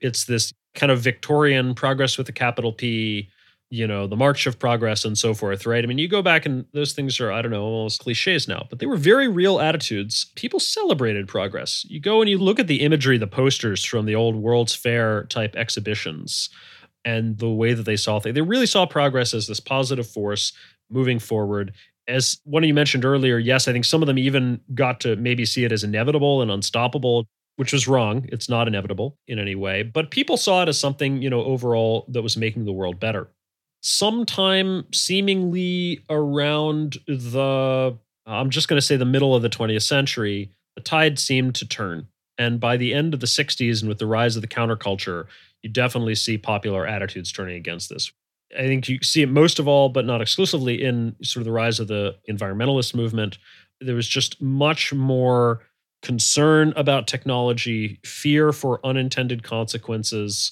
[0.01, 3.29] It's this kind of Victorian progress with a capital P,
[3.75, 5.83] you know, the march of progress and so forth, right?
[5.83, 8.65] I mean, you go back and those things are, I don't know, almost cliches now,
[8.69, 10.31] but they were very real attitudes.
[10.35, 11.85] People celebrated progress.
[11.89, 15.25] You go and you look at the imagery, the posters from the old World's Fair
[15.25, 16.49] type exhibitions
[17.03, 18.33] and the way that they saw things.
[18.33, 20.53] They really saw progress as this positive force
[20.89, 21.73] moving forward.
[22.07, 25.17] As one of you mentioned earlier, yes, I think some of them even got to
[25.17, 28.27] maybe see it as inevitable and unstoppable which was wrong.
[28.31, 32.05] It's not inevitable in any way, but people saw it as something, you know, overall
[32.09, 33.29] that was making the world better.
[33.87, 37.95] Sometime seemingly around the,
[38.25, 41.67] I'm just going to say the middle of the 20th century, the tide seemed to
[41.67, 42.07] turn.
[42.39, 45.27] And by the end of the 60s and with the rise of the counterculture,
[45.61, 48.11] you definitely see popular attitudes turning against this.
[48.57, 51.51] I think you see it most of all, but not exclusively, in sort of the
[51.51, 53.37] rise of the environmentalist movement.
[53.81, 55.61] There was just much more
[56.01, 60.51] concern about technology, fear for unintended consequences,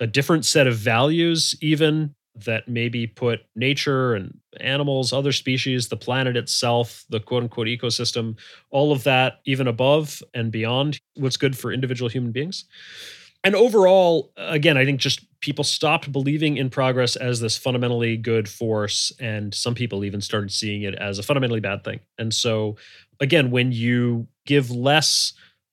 [0.00, 5.96] a different set of values, even that maybe put nature and animals, other species, the
[5.96, 8.36] planet itself, the quote unquote ecosystem,
[8.70, 12.64] all of that even above and beyond what's good for individual human beings.
[13.42, 18.48] And overall, again, I think just people stopped believing in progress as this fundamentally good
[18.48, 19.12] force.
[19.18, 22.00] And some people even started seeing it as a fundamentally bad thing.
[22.18, 22.76] And so,
[23.18, 25.32] again, when you give less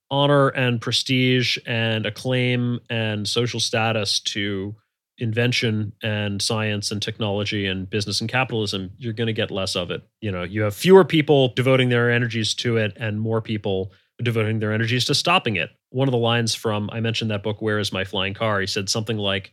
[0.09, 4.73] honor and prestige and acclaim and social status to
[5.19, 9.89] invention and science and technology and business and capitalism, you're going to get less of
[9.89, 10.07] it.
[10.21, 13.91] You know, you have fewer people devoting their energies to it and more people
[14.23, 15.69] devoting their energies to stopping it.
[15.89, 18.59] One of the lines from I mentioned that book Where is my flying car?
[18.59, 19.51] He said something like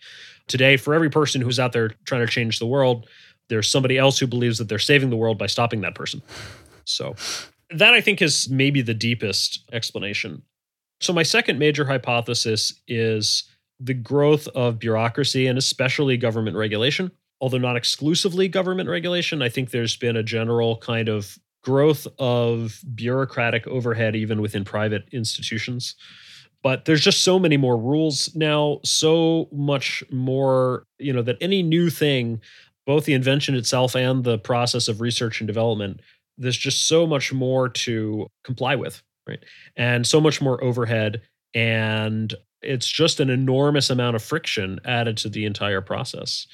[0.48, 3.08] today for every person who's out there trying to change the world,
[3.48, 6.22] there's somebody else who believes that they're saving the world by stopping that person.
[6.84, 7.14] So
[7.70, 10.42] that I think is maybe the deepest explanation.
[11.00, 13.44] So my second major hypothesis is
[13.80, 17.10] the growth of bureaucracy and especially government regulation.
[17.40, 22.80] Although not exclusively government regulation, I think there's been a general kind of growth of
[22.94, 25.94] bureaucratic overhead even within private institutions.
[26.62, 31.62] But there's just so many more rules now, so much more, you know, that any
[31.62, 32.40] new thing,
[32.86, 36.00] both the invention itself and the process of research and development,
[36.38, 39.44] there's just so much more to comply with, right?
[39.76, 41.20] And so much more overhead.
[41.52, 42.34] And
[42.64, 46.46] it's just an enormous amount of friction added to the entire process.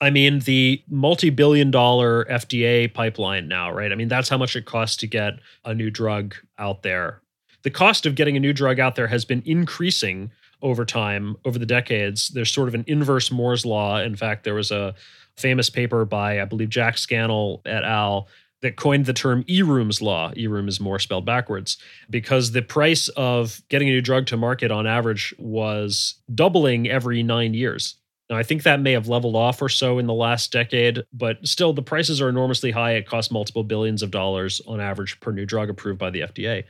[0.00, 3.92] I mean, the multi billion dollar FDA pipeline now, right?
[3.92, 7.20] I mean, that's how much it costs to get a new drug out there.
[7.62, 10.30] The cost of getting a new drug out there has been increasing
[10.62, 12.28] over time, over the decades.
[12.28, 13.98] There's sort of an inverse Moore's law.
[13.98, 14.94] In fact, there was a
[15.36, 18.28] famous paper by, I believe, Jack Scannell et al
[18.62, 20.32] that coined the term Eroom's law.
[20.32, 24.70] eRoom is Moore spelled backwards because the price of getting a new drug to market
[24.70, 27.96] on average was doubling every nine years.
[28.28, 31.44] Now, I think that may have leveled off or so in the last decade, but
[31.46, 32.92] still, the prices are enormously high.
[32.92, 36.64] It costs multiple billions of dollars on average per new drug approved by the FDA.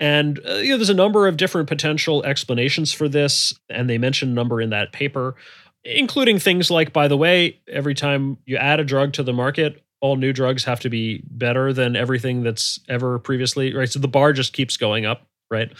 [0.00, 3.98] And uh, you know, there's a number of different potential explanations for this, and they
[3.98, 5.34] mention a number in that paper,
[5.84, 9.84] including things like, by the way, every time you add a drug to the market,
[10.02, 13.88] all new drugs have to be better than everything that's ever previously right?
[13.88, 15.70] So the bar just keeps going up right?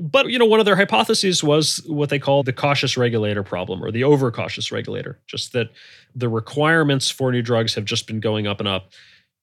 [0.00, 3.82] But you know one of their hypotheses was what they call the cautious regulator problem
[3.82, 5.70] or the overcautious regulator just that
[6.14, 8.90] the requirements for new drugs have just been going up and up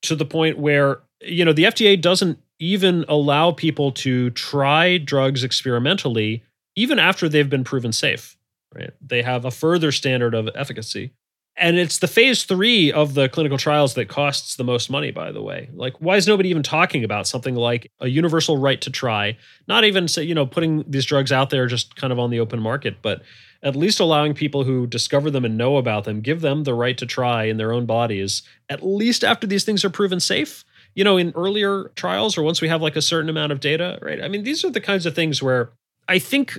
[0.03, 5.43] to the point where you know the FDA doesn't even allow people to try drugs
[5.43, 6.43] experimentally
[6.75, 8.37] even after they've been proven safe
[8.75, 8.91] right?
[9.01, 11.11] They have a further standard of efficacy
[11.59, 15.31] and it's the phase three of the clinical trials that costs the most money by
[15.31, 15.69] the way.
[15.73, 19.37] Like why is nobody even talking about something like a universal right to try?
[19.67, 22.39] Not even say you know putting these drugs out there just kind of on the
[22.39, 23.21] open market but
[23.61, 26.97] at least allowing people who discover them and know about them give them the right
[26.97, 30.63] to try in their own bodies at least after these things are proven safe.
[30.95, 33.99] You know in earlier trials or once we have like a certain amount of data
[34.01, 34.21] right?
[34.23, 35.71] I mean these are the kinds of things where
[36.07, 36.57] i think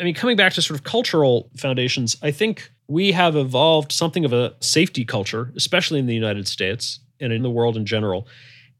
[0.00, 4.24] i mean coming back to sort of cultural foundations i think we have evolved something
[4.24, 8.26] of a safety culture, especially in the United States and in the world in general.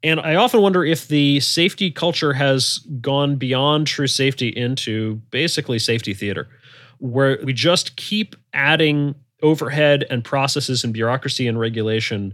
[0.03, 5.79] And I often wonder if the safety culture has gone beyond true safety into basically
[5.79, 6.49] safety theater,
[6.99, 12.33] where we just keep adding overhead and processes and bureaucracy and regulation.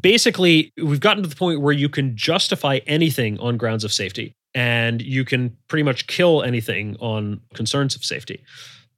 [0.00, 4.34] Basically, we've gotten to the point where you can justify anything on grounds of safety,
[4.56, 8.42] and you can pretty much kill anything on concerns of safety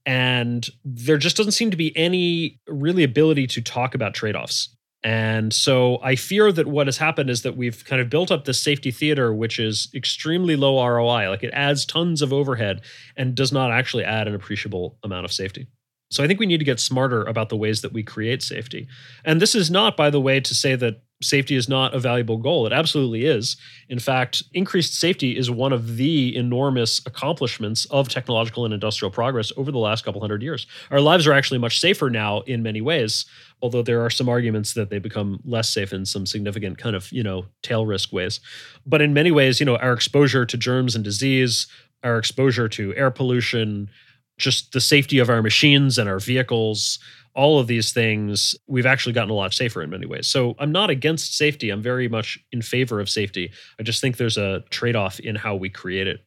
[0.06, 5.52] and there just doesn't seem to be any really ability to talk about trade-offs and
[5.52, 8.60] so I fear that what has happened is that we've kind of built up this
[8.60, 11.28] safety theater, which is extremely low ROI.
[11.28, 12.82] Like it adds tons of overhead
[13.16, 15.68] and does not actually add an appreciable amount of safety.
[16.10, 18.88] So I think we need to get smarter about the ways that we create safety.
[19.24, 22.37] And this is not, by the way, to say that safety is not a valuable
[22.37, 22.66] goal.
[22.66, 23.57] It absolutely is.
[23.88, 29.50] In fact, increased safety is one of the enormous accomplishments of technological and industrial progress
[29.57, 30.66] over the last couple hundred years.
[30.90, 33.24] Our lives are actually much safer now in many ways,
[33.61, 37.11] although there are some arguments that they become less safe in some significant kind of,
[37.11, 38.40] you know, tail risk ways.
[38.87, 41.66] But in many ways, you know, our exposure to germs and disease,
[42.04, 43.90] our exposure to air pollution,
[44.38, 47.00] just the safety of our machines and our vehicles,
[47.38, 50.27] all of these things, we've actually gotten a lot safer in many ways.
[50.27, 51.70] So I'm not against safety.
[51.70, 53.53] I'm very much in favor of safety.
[53.79, 56.24] I just think there's a trade off in how we create it.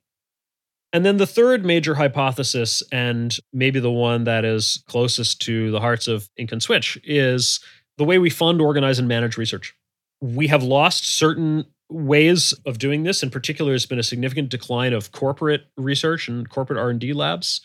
[0.94, 5.82] And then the third major hypothesis, and maybe the one that is closest to the
[5.82, 7.60] hearts of Ink and Switch, is
[7.98, 9.76] the way we fund, organize, and manage research.
[10.22, 13.22] We have lost certain ways of doing this.
[13.22, 17.60] In particular, there's been a significant decline of corporate research and corporate R&D labs.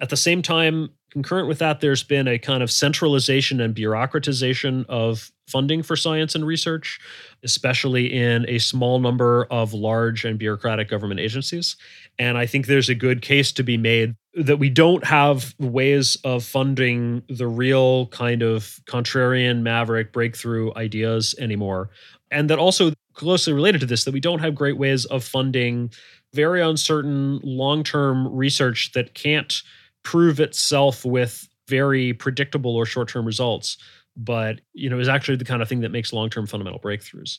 [0.00, 4.84] At the same time, concurrent with that, there's been a kind of centralization and bureaucratization
[4.88, 7.00] of funding for science and research,
[7.42, 11.76] especially in a small number of large and bureaucratic government agencies.
[12.18, 16.16] And I think there's a good case to be made that we don't have ways
[16.22, 21.90] of funding the real kind of contrarian maverick breakthrough ideas anymore
[22.30, 25.90] and that also closely related to this that we don't have great ways of funding
[26.34, 29.62] very uncertain long-term research that can't
[30.02, 33.76] prove itself with very predictable or short-term results
[34.18, 37.38] but you know is actually the kind of thing that makes long-term fundamental breakthroughs.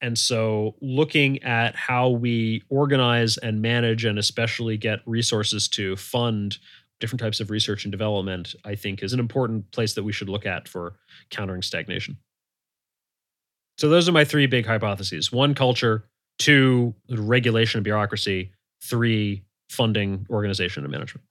[0.00, 6.58] And so looking at how we organize and manage and especially get resources to fund
[7.00, 10.30] different types of research and development i think is an important place that we should
[10.30, 10.94] look at for
[11.28, 12.16] countering stagnation.
[13.78, 15.30] So those are my three big hypotheses.
[15.32, 16.08] One culture.
[16.38, 18.52] Two regulation and bureaucracy.
[18.82, 21.25] Three funding organization and management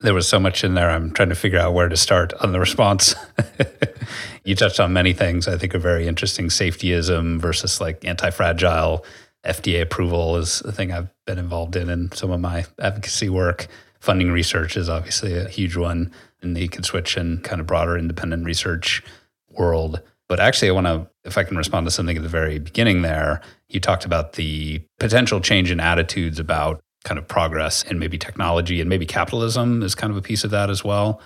[0.00, 0.90] there was so much in there.
[0.90, 3.14] I'm trying to figure out where to start on the response.
[4.44, 6.48] you touched on many things I think are very interesting.
[6.48, 9.04] Safetyism versus like anti fragile.
[9.44, 13.68] FDA approval is a thing I've been involved in in some of my advocacy work.
[14.00, 17.66] Funding research is obviously a huge one in the Ink and Switch and kind of
[17.66, 19.02] broader independent research
[19.50, 20.02] world.
[20.28, 23.02] But actually, I want to, if I can respond to something at the very beginning
[23.02, 28.18] there, you talked about the potential change in attitudes about kind of progress and maybe
[28.18, 31.20] technology and maybe capitalism is kind of a piece of that as well.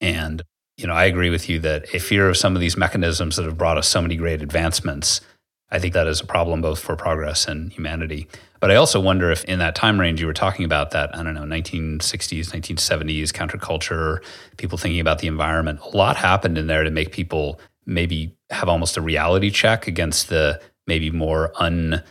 [0.00, 0.42] And,
[0.76, 3.46] you know, I agree with you that a fear of some of these mechanisms that
[3.46, 5.22] have brought us so many great advancements,
[5.70, 8.28] I think that is a problem both for progress and humanity.
[8.60, 11.22] But I also wonder if in that time range you were talking about that, I
[11.22, 14.22] don't know, 1960s, 1970s, counterculture,
[14.58, 18.68] people thinking about the environment, a lot happened in there to make people maybe have
[18.68, 22.02] almost a reality check against the maybe more un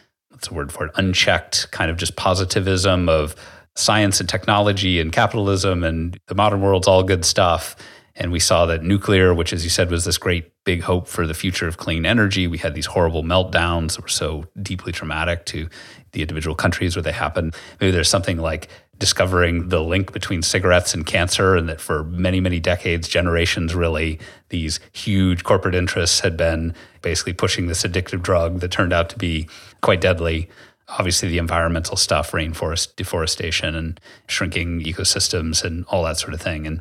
[0.42, 3.36] what's the word for it, unchecked kind of just positivism of
[3.76, 7.76] science and technology and capitalism and the modern world's all good stuff.
[8.16, 11.28] And we saw that nuclear, which, as you said, was this great big hope for
[11.28, 15.46] the future of clean energy, we had these horrible meltdowns that were so deeply traumatic
[15.46, 15.70] to
[16.12, 17.56] the individual countries where they happened.
[17.80, 18.68] Maybe there's something like
[19.02, 24.20] discovering the link between cigarettes and cancer, and that for many, many decades, generations really,
[24.50, 29.18] these huge corporate interests had been basically pushing this addictive drug that turned out to
[29.18, 29.50] be
[29.82, 30.48] quite deadly.
[30.88, 36.68] Obviously, the environmental stuff, rainforest deforestation and shrinking ecosystems and all that sort of thing.
[36.68, 36.80] And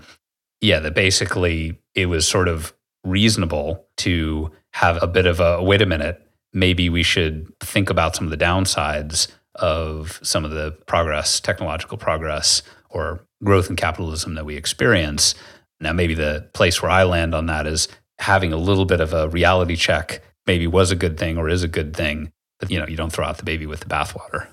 [0.61, 5.81] yeah, that basically it was sort of reasonable to have a bit of a wait
[5.81, 6.21] a minute,
[6.53, 11.99] maybe we should think about some of the downsides of some of the progress, technological
[11.99, 15.35] progress, or growth in capitalism that we experience.
[15.81, 17.89] Now, maybe the place where I land on that is
[18.19, 21.63] having a little bit of a reality check maybe was a good thing or is
[21.63, 22.33] a good thing.
[22.59, 24.49] But, you know, you don't throw out the baby with the bathwater.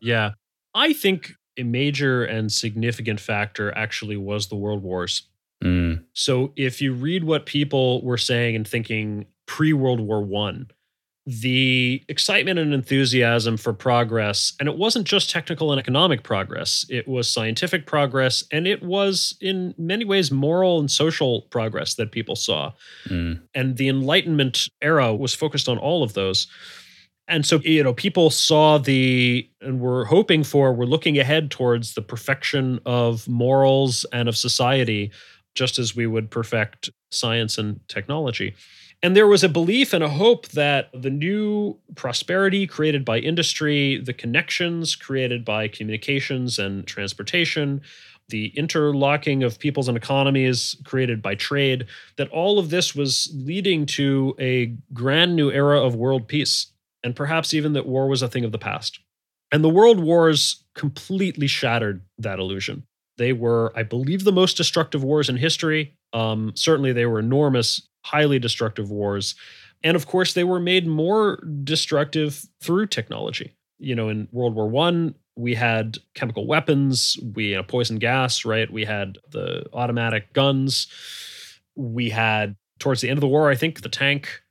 [0.00, 0.32] Yeah.
[0.74, 5.28] I think a major and significant factor actually was the world wars.
[5.62, 6.04] Mm.
[6.14, 10.68] So if you read what people were saying and thinking pre World War One,
[11.24, 17.06] the excitement and enthusiasm for progress, and it wasn't just technical and economic progress, it
[17.06, 22.34] was scientific progress, and it was in many ways moral and social progress that people
[22.34, 22.72] saw.
[23.08, 23.40] Mm.
[23.54, 26.48] And the Enlightenment era was focused on all of those.
[27.28, 31.94] And so, you know, people saw the, and were hoping for, were looking ahead towards
[31.94, 35.12] the perfection of morals and of society,
[35.54, 38.56] just as we would perfect science and technology.
[39.02, 43.98] And there was a belief and a hope that the new prosperity created by industry,
[43.98, 47.80] the connections created by communications and transportation,
[48.28, 51.86] the interlocking of peoples and economies created by trade,
[52.16, 56.68] that all of this was leading to a grand new era of world peace.
[57.02, 59.00] And perhaps even that war was a thing of the past.
[59.50, 62.84] And the world wars completely shattered that illusion.
[63.18, 65.96] They were, I believe, the most destructive wars in history.
[66.12, 69.34] Um, certainly, they were enormous highly destructive wars.
[69.84, 73.54] And of course, they were made more destructive through technology.
[73.78, 78.70] You know, in World War One, we had chemical weapons, we had poison gas, right?
[78.70, 80.86] We had the automatic guns.
[81.74, 84.42] We had towards the end of the war, I think, the tank.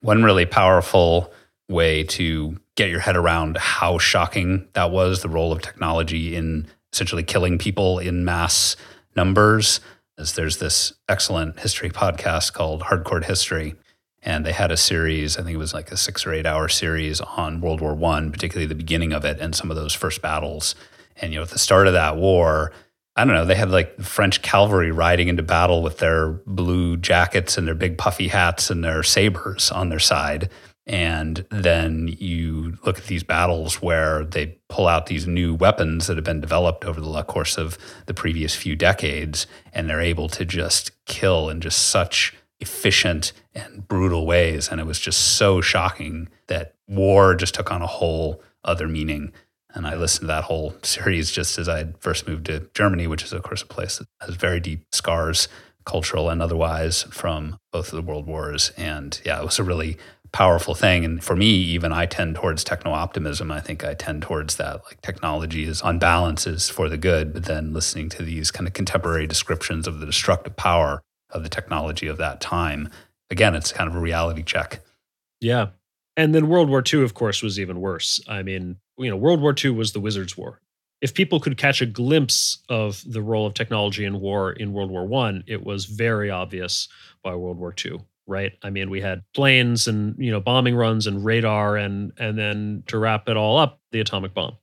[0.00, 1.32] One really powerful
[1.68, 6.68] way to get your head around how shocking that was the role of technology in
[6.92, 8.76] essentially killing people in mass
[9.16, 9.80] numbers
[10.18, 13.74] is there's this excellent history podcast called Hardcore History.
[14.24, 16.68] And they had a series, I think it was like a six or eight hour
[16.68, 20.22] series on World War One, particularly the beginning of it and some of those first
[20.22, 20.76] battles.
[21.16, 22.72] And you know, at the start of that war,
[23.16, 27.58] I don't know, they had like French cavalry riding into battle with their blue jackets
[27.58, 30.48] and their big puffy hats and their sabers on their side.
[30.86, 36.16] And then you look at these battles where they pull out these new weapons that
[36.16, 40.44] have been developed over the course of the previous few decades, and they're able to
[40.44, 44.68] just kill in just such efficient and brutal ways.
[44.68, 49.32] And it was just so shocking that war just took on a whole other meaning.
[49.74, 53.22] And I listened to that whole series just as I first moved to Germany, which
[53.22, 55.48] is, of course, a place that has very deep scars,
[55.84, 58.72] cultural and otherwise, from both of the world wars.
[58.76, 59.98] And yeah, it was a really
[60.32, 61.04] powerful thing.
[61.04, 63.52] And for me, even I tend towards techno optimism.
[63.52, 64.82] I think I tend towards that.
[64.86, 68.66] Like technology is on balance is for the good, but then listening to these kind
[68.66, 72.88] of contemporary descriptions of the destructive power of the technology of that time,
[73.30, 74.80] again, it's kind of a reality check.
[75.40, 75.68] Yeah.
[76.16, 78.20] And then World War II, of course, was even worse.
[78.28, 80.60] I mean, you know, World War II was the Wizards' War.
[81.00, 84.90] If people could catch a glimpse of the role of technology in war in World
[84.90, 86.88] War One, it was very obvious
[87.24, 88.52] by World War II right?
[88.62, 92.84] I mean, we had planes and you know bombing runs and radar, and and then
[92.88, 94.56] to wrap it all up, the atomic bomb.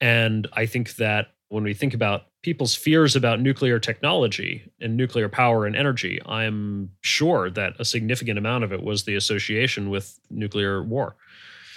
[0.00, 5.28] And I think that when we think about people's fears about nuclear technology and nuclear
[5.28, 10.18] power and energy, I'm sure that a significant amount of it was the association with
[10.30, 11.16] nuclear war.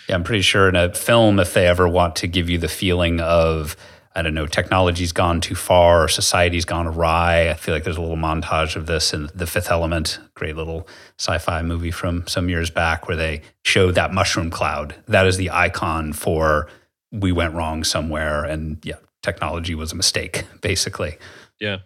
[0.07, 2.67] Yeah, I'm pretty sure in a film, if they ever want to give you the
[2.67, 3.75] feeling of
[4.13, 7.49] I don't know, technology's gone too far or society's gone awry.
[7.49, 10.87] I feel like there's a little montage of this in The Fifth Element, great little
[11.17, 14.95] sci fi movie from some years back where they show that mushroom cloud.
[15.07, 16.67] That is the icon for
[17.11, 18.43] we went wrong somewhere.
[18.43, 21.17] And yeah, technology was a mistake, basically.
[21.59, 21.77] Yeah.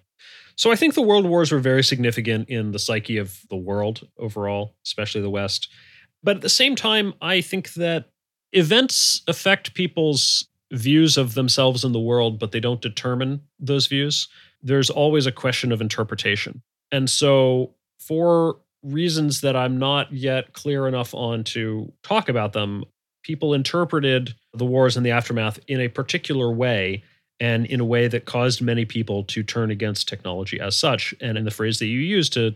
[0.55, 4.07] So I think the world wars were very significant in the psyche of the world
[4.17, 5.69] overall, especially the West.
[6.23, 8.05] But at the same time, I think that
[8.53, 14.27] events affect people's views of themselves in the world, but they don't determine those views,
[14.61, 16.61] there's always a question of interpretation.
[16.91, 22.83] And so, for reasons that I'm not yet clear enough on to talk about them,
[23.23, 27.03] people interpreted the wars and the aftermath in a particular way
[27.39, 31.13] and in a way that caused many people to turn against technology as such.
[31.19, 32.55] And in the phrase that you use to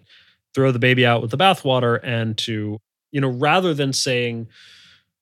[0.54, 2.78] throw the baby out with the bathwater and to,
[3.12, 4.48] you know, rather than saying,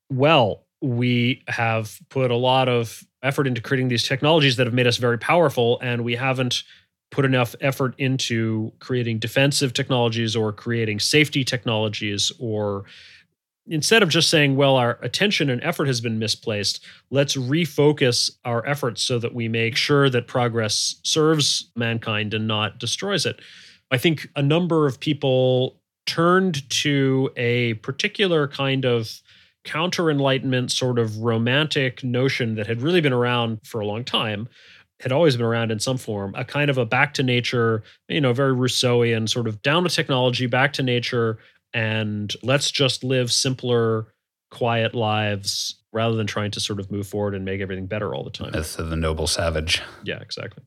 [0.09, 4.88] well, we have put a lot of effort into creating these technologies that have made
[4.88, 6.63] us very powerful, and we haven't
[7.11, 12.84] put enough effort into creating defensive technologies or creating safety technologies or
[13.69, 18.65] instead of just saying well our attention and effort has been misplaced let's refocus our
[18.65, 23.39] efforts so that we make sure that progress serves mankind and not destroys it.
[23.89, 29.21] I think a number of people turned to a particular kind of
[29.68, 34.47] counter enlightenment sort of romantic notion that had really been around for a long time
[35.01, 38.22] had always been around in some form a kind of a back to nature you
[38.22, 41.38] know very rousseauian sort of down to technology back to nature
[41.74, 44.07] and let's just live simpler
[44.49, 48.24] quiet lives rather than trying to sort of move forward and make everything better all
[48.24, 48.51] the time.
[48.51, 49.82] Myth of the noble savage.
[50.03, 50.63] Yeah exactly.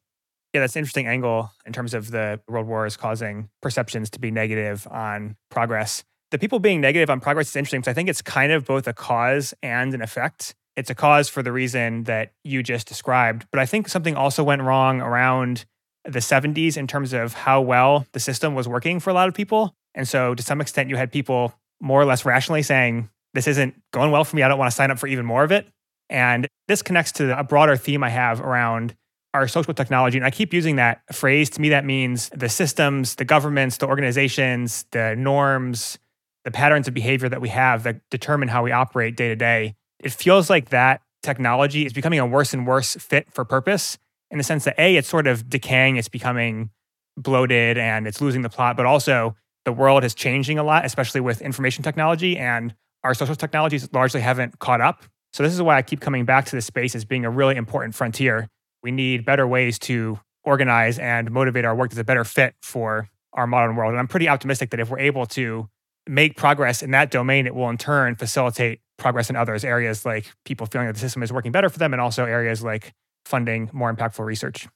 [0.53, 4.31] Yeah, that's an interesting angle in terms of the world wars causing perceptions to be
[4.31, 8.23] negative on progress the people being negative on progress is interesting because I think it's
[8.23, 10.55] kind of both a cause and an effect.
[10.77, 14.45] It's a cause for the reason that you just described, but I think something also
[14.45, 15.67] went wrong around
[16.05, 19.35] the 70s in terms of how well the system was working for a lot of
[19.35, 19.75] people.
[19.95, 23.75] And so, to some extent, you had people more or less rationally saying, This isn't
[23.93, 24.43] going well for me.
[24.43, 25.67] I don't want to sign up for even more of it.
[26.09, 28.95] And this connects to a broader theme I have around
[29.35, 30.19] our social technology.
[30.19, 31.51] And I keep using that phrase.
[31.51, 35.99] To me, that means the systems, the governments, the organizations, the norms,
[36.45, 39.75] the patterns of behavior that we have that determine how we operate day to day,
[39.99, 43.99] it feels like that technology is becoming a worse and worse fit for purpose
[44.31, 46.71] in the sense that A, it's sort of decaying, it's becoming
[47.17, 51.21] bloated and it's losing the plot, but also the world is changing a lot, especially
[51.21, 52.75] with information technology and
[53.05, 55.05] our social technologies largely haven't caught up.
[55.33, 57.57] So this is why I keep coming back to this space as being a really
[57.57, 58.49] important frontier.
[58.83, 63.09] We need better ways to organize and motivate our work that's a better fit for
[63.35, 63.91] our modern world.
[63.91, 65.69] And I'm pretty optimistic that if we're able to
[66.07, 70.31] make progress in that domain, it will in turn facilitate progress in others areas like
[70.45, 72.93] people feeling that the system is working better for them and also areas like
[73.25, 74.69] funding more impactful research.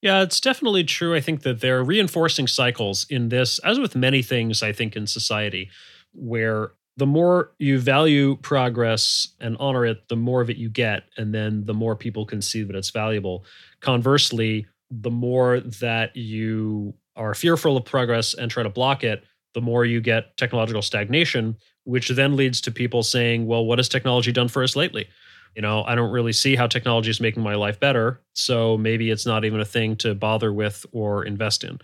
[0.00, 1.14] Yeah, it's definitely true.
[1.14, 4.94] I think that there are reinforcing cycles in this, as with many things, I think,
[4.94, 5.70] in society,
[6.12, 11.04] where the more you value progress and honor it, the more of it you get.
[11.16, 13.44] And then the more people can see that it's valuable.
[13.80, 19.24] Conversely, the more that you are fearful of progress and try to block it,
[19.54, 23.88] the more you get technological stagnation, which then leads to people saying, well, what has
[23.88, 25.08] technology done for us lately?
[25.56, 28.20] You know, I don't really see how technology is making my life better.
[28.34, 31.78] So maybe it's not even a thing to bother with or invest in.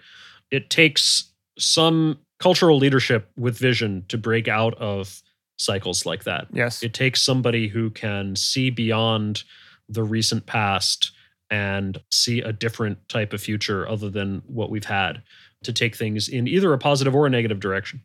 [0.51, 5.23] It takes some cultural leadership with vision to break out of
[5.57, 6.47] cycles like that.
[6.53, 6.83] Yes.
[6.83, 9.45] It takes somebody who can see beyond
[9.89, 11.13] the recent past
[11.51, 15.23] and see a different type of future other than what we've had
[15.65, 18.03] to take things in either a positive or a negative direction.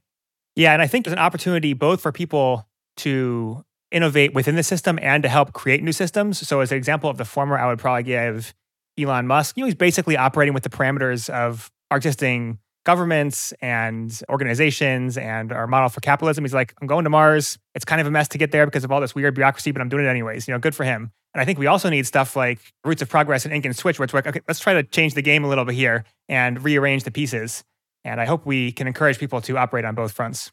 [0.55, 4.99] Yeah, and I think there's an opportunity both for people to innovate within the system
[5.01, 6.45] and to help create new systems.
[6.47, 8.53] So, as an example of the former, I would probably give
[8.97, 9.57] Elon Musk.
[9.57, 15.51] You know, he's basically operating with the parameters of our existing governments and organizations and
[15.51, 16.43] our model for capitalism.
[16.43, 17.57] He's like, I'm going to Mars.
[17.75, 19.82] It's kind of a mess to get there because of all this weird bureaucracy, but
[19.82, 20.47] I'm doing it anyways.
[20.47, 21.11] You know, good for him.
[21.34, 23.99] And I think we also need stuff like Roots of Progress and Ink and Switch,
[23.99, 26.63] where it's like, okay, let's try to change the game a little bit here and
[26.63, 27.63] rearrange the pieces.
[28.03, 30.51] And I hope we can encourage people to operate on both fronts.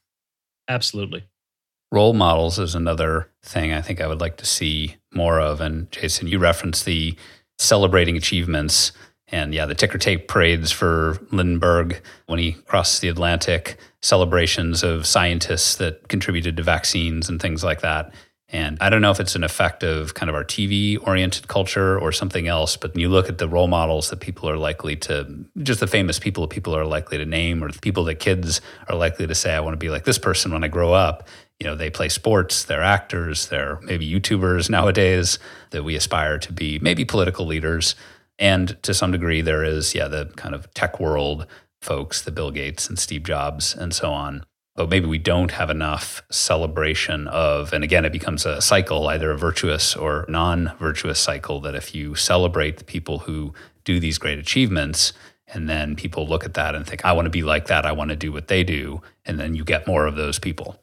[0.69, 1.25] Absolutely.
[1.93, 5.61] Role models is another thing I think I would like to see more of.
[5.61, 7.17] And Jason, you referenced the
[7.59, 8.93] celebrating achievements
[9.29, 15.07] and yeah, the ticker tape parades for Lindbergh when he crossed the Atlantic, celebrations of
[15.07, 18.13] scientists that contributed to vaccines and things like that.
[18.49, 21.99] And I don't know if it's an effect of kind of our TV oriented culture
[21.99, 24.95] or something else, but when you look at the role models that people are likely
[24.97, 28.21] to, just the famous people that people are likely to name, or the people that
[28.21, 30.93] kids are likely to say, I want to be like this person when I grow
[30.93, 31.27] up,
[31.59, 36.53] you know, they play sports, they're actors, they're maybe YouTubers nowadays that we aspire to
[36.53, 37.97] be, maybe political leaders.
[38.39, 41.47] And to some degree, there is, yeah, the kind of tech world
[41.81, 44.45] folks, the Bill Gates and Steve Jobs and so on.
[44.75, 49.31] But maybe we don't have enough celebration of, and again, it becomes a cycle, either
[49.31, 54.19] a virtuous or non virtuous cycle, that if you celebrate the people who do these
[54.19, 55.15] great achievements,
[55.49, 57.93] and then people look at that and think, I want to be like that, I
[57.93, 60.79] want to do what they do, and then you get more of those people.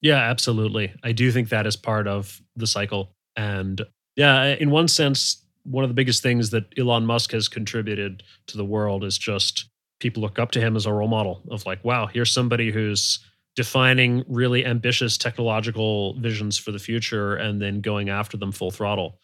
[0.00, 0.92] Yeah, absolutely.
[1.02, 3.10] I do think that is part of the cycle.
[3.36, 3.82] And
[4.16, 8.56] yeah, in one sense, one of the biggest things that Elon Musk has contributed to
[8.56, 9.68] the world is just
[10.00, 13.18] people look up to him as a role model of like, wow, here's somebody who's
[13.56, 19.18] defining really ambitious technological visions for the future and then going after them full throttle.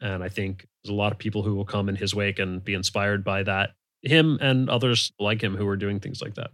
[0.00, 2.62] And I think there's a lot of people who will come in his wake and
[2.62, 3.70] be inspired by that,
[4.02, 6.50] him and others like him who are doing things like that.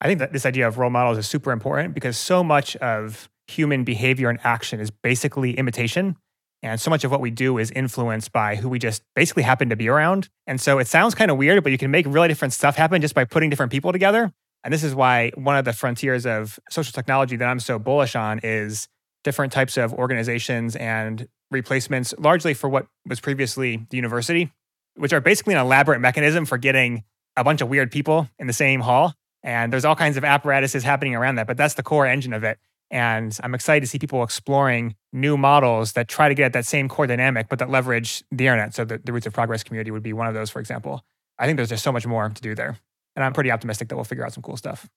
[0.00, 3.30] I think that this idea of role models is super important because so much of
[3.46, 6.16] human behavior and action is basically imitation.
[6.62, 9.68] And so much of what we do is influenced by who we just basically happen
[9.68, 10.28] to be around.
[10.46, 13.00] And so it sounds kind of weird, but you can make really different stuff happen
[13.00, 14.32] just by putting different people together.
[14.64, 18.16] And this is why one of the frontiers of social technology that I'm so bullish
[18.16, 18.88] on is
[19.22, 24.50] different types of organizations and replacements, largely for what was previously the university,
[24.96, 27.04] which are basically an elaborate mechanism for getting
[27.36, 29.14] a bunch of weird people in the same hall
[29.46, 32.42] and there's all kinds of apparatuses happening around that, but that's the core engine of
[32.42, 32.58] it.
[32.90, 36.66] And I'm excited to see people exploring new models that try to get at that
[36.66, 38.74] same core dynamic, but that leverage the internet.
[38.74, 41.04] So the, the Roots of Progress community would be one of those, for example.
[41.38, 42.78] I think there's just so much more to do there.
[43.16, 44.88] And I'm pretty optimistic that we'll figure out some cool stuff.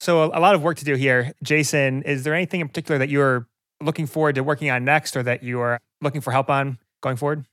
[0.00, 1.32] So a, a lot of work to do here.
[1.42, 3.48] Jason, is there anything in particular that you're
[3.80, 7.16] looking forward to working on next or that you are looking for help on going
[7.16, 7.44] forward?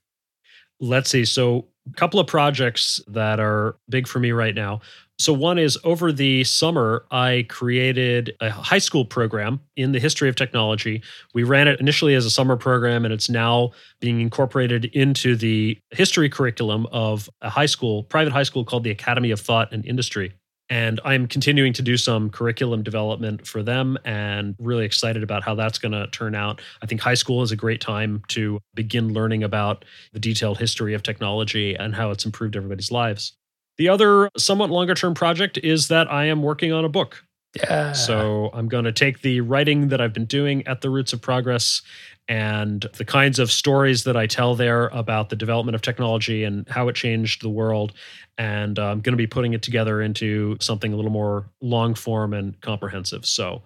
[0.80, 1.24] Let's see.
[1.24, 4.80] So a couple of projects that are big for me right now.
[5.18, 10.28] So, one is over the summer, I created a high school program in the history
[10.28, 11.02] of technology.
[11.32, 15.78] We ran it initially as a summer program, and it's now being incorporated into the
[15.90, 19.86] history curriculum of a high school, private high school called the Academy of Thought and
[19.86, 20.34] Industry.
[20.68, 25.54] And I'm continuing to do some curriculum development for them and really excited about how
[25.54, 26.60] that's going to turn out.
[26.82, 30.92] I think high school is a great time to begin learning about the detailed history
[30.92, 33.32] of technology and how it's improved everybody's lives.
[33.78, 37.22] The other somewhat longer term project is that I am working on a book.
[37.56, 37.92] Yeah.
[37.92, 41.22] So I'm going to take the writing that I've been doing at the Roots of
[41.22, 41.82] Progress
[42.28, 46.68] and the kinds of stories that I tell there about the development of technology and
[46.68, 47.92] how it changed the world.
[48.36, 51.94] And uh, I'm going to be putting it together into something a little more long
[51.94, 53.24] form and comprehensive.
[53.24, 53.62] So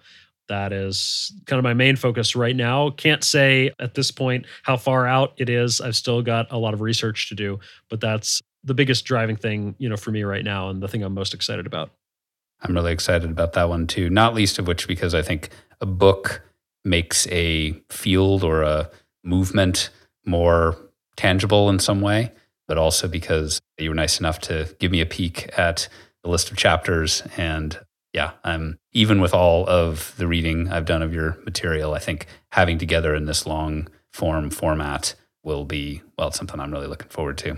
[0.47, 2.91] that is kind of my main focus right now.
[2.91, 5.81] Can't say at this point how far out it is.
[5.81, 7.59] I've still got a lot of research to do,
[7.89, 11.03] but that's the biggest driving thing, you know, for me right now and the thing
[11.03, 11.91] I'm most excited about.
[12.61, 15.49] I'm really excited about that one too, not least of which because I think
[15.79, 16.43] a book
[16.85, 18.89] makes a field or a
[19.23, 19.89] movement
[20.25, 20.77] more
[21.15, 22.31] tangible in some way,
[22.67, 25.87] but also because you were nice enough to give me a peek at
[26.23, 27.79] the list of chapters and
[28.13, 32.27] yeah, I'm even with all of the reading I've done of your material, I think
[32.51, 37.37] having together in this long form format will be well, something I'm really looking forward
[37.39, 37.57] to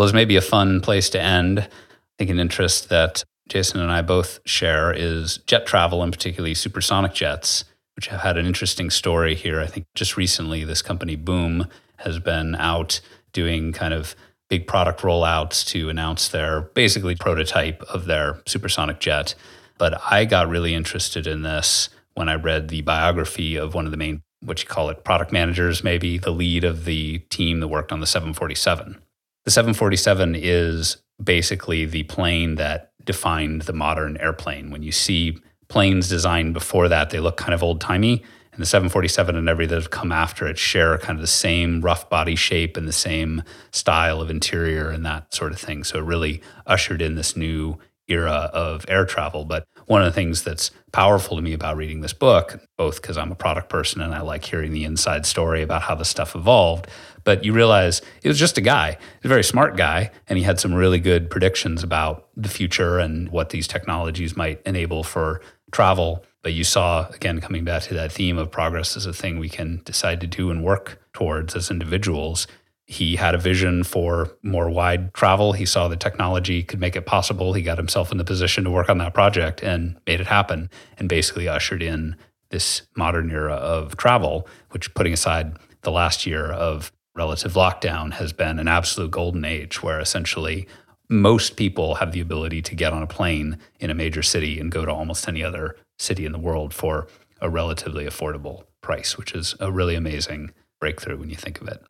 [0.00, 1.58] well, this may be a fun place to end.
[1.58, 1.68] I
[2.16, 7.12] think an interest that Jason and I both share is jet travel, and particularly supersonic
[7.12, 9.60] jets, which have had an interesting story here.
[9.60, 13.02] I think just recently, this company Boom has been out
[13.34, 14.16] doing kind of
[14.48, 19.34] big product rollouts to announce their basically prototype of their supersonic jet.
[19.76, 23.90] But I got really interested in this when I read the biography of one of
[23.90, 27.68] the main, what you call it, product managers, maybe the lead of the team that
[27.68, 28.96] worked on the 747.
[29.44, 34.70] The 747 is basically the plane that defined the modern airplane.
[34.70, 35.38] When you see
[35.68, 38.22] planes designed before that, they look kind of old timey.
[38.52, 41.80] and the 747 and every that have come after it share kind of the same
[41.80, 45.84] rough body shape and the same style of interior and that sort of thing.
[45.84, 47.78] So it really ushered in this new
[48.08, 49.44] era of air travel.
[49.44, 53.16] But one of the things that's powerful to me about reading this book, both because
[53.16, 56.34] I'm a product person and I like hearing the inside story about how the stuff
[56.34, 56.88] evolved,
[57.24, 60.60] but you realize it was just a guy, a very smart guy, and he had
[60.60, 65.40] some really good predictions about the future and what these technologies might enable for
[65.72, 66.24] travel.
[66.42, 69.48] But you saw, again, coming back to that theme of progress as a thing we
[69.48, 72.46] can decide to do and work towards as individuals.
[72.86, 75.52] He had a vision for more wide travel.
[75.52, 77.52] He saw the technology could make it possible.
[77.52, 80.70] He got himself in the position to work on that project and made it happen
[80.98, 82.16] and basically ushered in
[82.48, 86.90] this modern era of travel, which, putting aside the last year of
[87.20, 90.66] relative lockdown, has been an absolute golden age where essentially
[91.10, 94.72] most people have the ability to get on a plane in a major city and
[94.72, 97.08] go to almost any other city in the world for
[97.42, 100.50] a relatively affordable price, which is a really amazing
[100.80, 101.82] breakthrough when you think of it.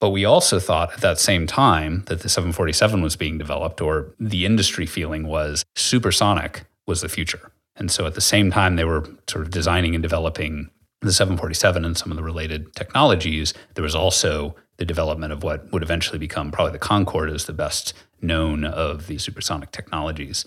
[0.00, 4.14] But we also thought at that same time that the 747 was being developed, or
[4.18, 7.50] the industry feeling was supersonic was the future.
[7.76, 10.70] And so at the same time, they were sort of designing and developing
[11.06, 15.70] the 747 and some of the related technologies, there was also the development of what
[15.72, 20.44] would eventually become probably the Concorde as the best known of the supersonic technologies.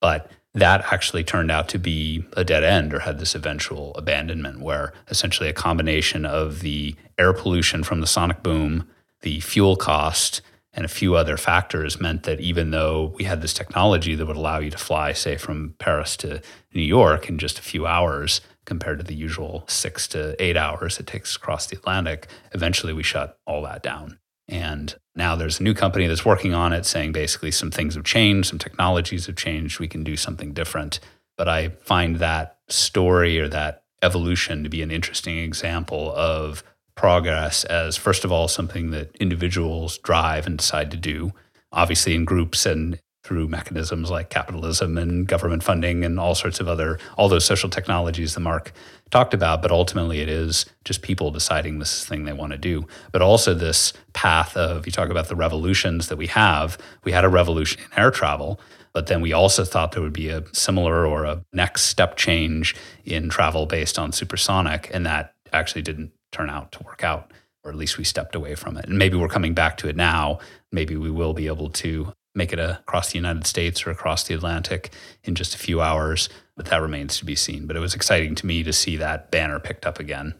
[0.00, 4.60] But that actually turned out to be a dead end or had this eventual abandonment
[4.60, 8.88] where essentially a combination of the air pollution from the sonic boom,
[9.20, 10.40] the fuel cost,
[10.72, 14.36] and a few other factors meant that even though we had this technology that would
[14.36, 16.40] allow you to fly, say, from Paris to
[16.74, 20.98] New York in just a few hours, compared to the usual six to eight hours
[21.00, 24.18] it takes across the Atlantic, eventually we shut all that down.
[24.48, 28.04] And now there's a new company that's working on it saying basically some things have
[28.04, 31.00] changed, some technologies have changed, we can do something different.
[31.36, 36.62] But I find that story or that evolution to be an interesting example of
[36.94, 41.32] progress as, first of all, something that individuals drive and decide to do,
[41.72, 46.68] obviously in groups and through mechanisms like capitalism and government funding and all sorts of
[46.68, 48.72] other all those social technologies that Mark
[49.10, 52.86] talked about but ultimately it is just people deciding this thing they want to do.
[53.10, 57.24] But also this path of you talk about the revolutions that we have we had
[57.24, 58.60] a revolution in air travel
[58.92, 62.76] but then we also thought there would be a similar or a next step change
[63.04, 67.32] in travel based on supersonic and that actually didn't turn out to work out
[67.66, 68.84] or at least we stepped away from it.
[68.84, 70.38] And maybe we're coming back to it now.
[70.70, 74.34] Maybe we will be able to make it across the United States or across the
[74.34, 74.92] Atlantic
[75.24, 76.28] in just a few hours.
[76.56, 77.66] But that remains to be seen.
[77.66, 80.34] But it was exciting to me to see that banner picked up again.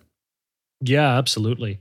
[0.81, 1.81] Yeah, absolutely.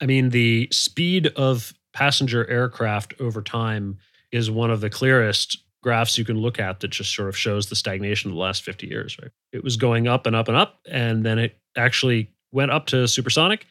[0.00, 3.98] I mean, the speed of passenger aircraft over time
[4.32, 7.68] is one of the clearest graphs you can look at that just sort of shows
[7.68, 9.30] the stagnation of the last 50 years, right?
[9.52, 13.06] It was going up and up and up, and then it actually went up to
[13.06, 13.66] supersonic,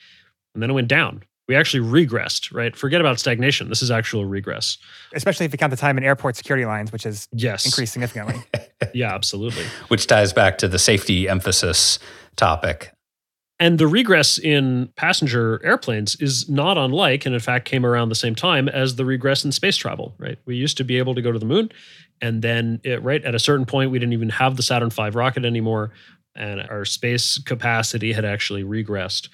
[0.54, 2.76] and then it went down we actually regressed, right?
[2.76, 3.70] Forget about stagnation.
[3.70, 4.78] This is actual regress.
[5.14, 7.66] Especially if you count the time in airport security lines, which has yes.
[7.66, 8.42] increased significantly.
[8.94, 9.66] yeah, absolutely.
[9.90, 12.00] Which ties back to the safety emphasis
[12.36, 12.92] topic.
[13.58, 18.16] And the regress in passenger airplanes is not unlike, and in fact came around the
[18.16, 20.38] same time as the regress in space travel, right?
[20.46, 21.72] We used to be able to go to the moon,
[22.22, 25.10] and then it, right at a certain point, we didn't even have the Saturn V
[25.12, 25.92] rocket anymore,
[26.36, 29.30] and our space capacity had actually regressed.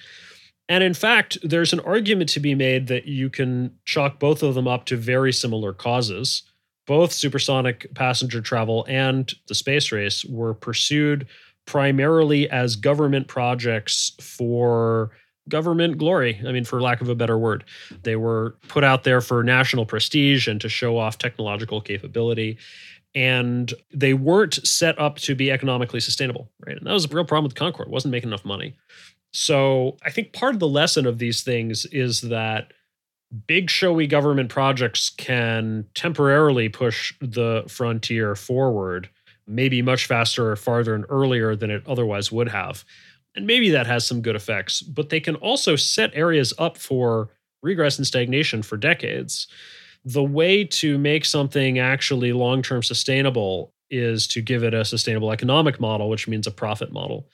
[0.68, 4.54] And in fact, there's an argument to be made that you can chalk both of
[4.54, 6.42] them up to very similar causes.
[6.86, 11.26] Both supersonic passenger travel and the space race were pursued
[11.66, 15.10] primarily as government projects for
[15.48, 16.40] government glory.
[16.46, 17.64] I mean, for lack of a better word,
[18.02, 22.58] they were put out there for national prestige and to show off technological capability.
[23.14, 26.76] And they weren't set up to be economically sustainable, right?
[26.76, 27.88] And that was a real problem with Concorde.
[27.88, 28.76] Wasn't making enough money.
[29.32, 32.72] So I think part of the lesson of these things is that
[33.46, 39.08] big showy government projects can temporarily push the frontier forward,
[39.46, 42.84] maybe much faster or farther and earlier than it otherwise would have.
[43.34, 47.30] And maybe that has some good effects, but they can also set areas up for
[47.62, 49.46] regress and stagnation for decades.
[50.04, 55.32] The way to make something actually long term sustainable is to give it a sustainable
[55.32, 57.28] economic model, which means a profit model.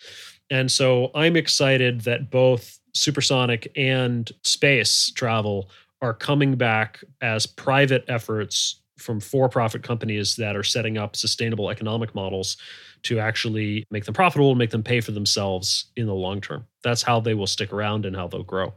[0.51, 5.71] And so I'm excited that both supersonic and space travel
[6.01, 11.71] are coming back as private efforts from for profit companies that are setting up sustainable
[11.71, 12.57] economic models
[13.05, 16.67] to actually make them profitable and make them pay for themselves in the long term.
[16.83, 18.75] That's how they will stick around and how they'll grow.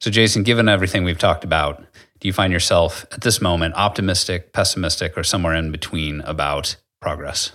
[0.00, 1.84] So, Jason, given everything we've talked about,
[2.20, 7.52] do you find yourself at this moment optimistic, pessimistic, or somewhere in between about progress?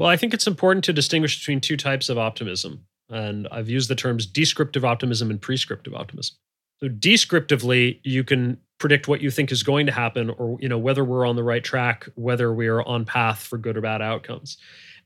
[0.00, 2.86] Well, I think it's important to distinguish between two types of optimism.
[3.10, 6.36] And I've used the terms descriptive optimism and prescriptive optimism.
[6.78, 10.78] So descriptively, you can predict what you think is going to happen or you know
[10.78, 14.00] whether we're on the right track, whether we are on path for good or bad
[14.00, 14.56] outcomes.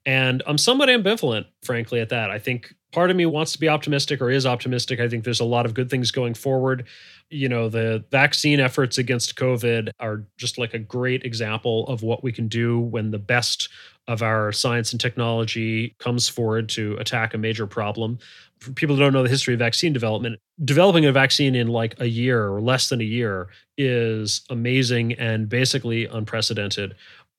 [0.07, 2.31] And I'm somewhat ambivalent, frankly, at that.
[2.31, 5.01] I think part of me wants to be optimistic or is optimistic.
[5.01, 6.87] I think there's a lot of good things going forward.
[7.31, 12.23] You know, the vaccine efforts against COVID are just like a great example of what
[12.23, 13.69] we can do when the best
[14.07, 18.19] of our science and technology comes forward to attack a major problem.
[18.61, 21.99] For people who don't know the history of vaccine development, developing a vaccine in like
[21.99, 23.49] a year or less than a year
[23.79, 26.95] is amazing and basically unprecedented.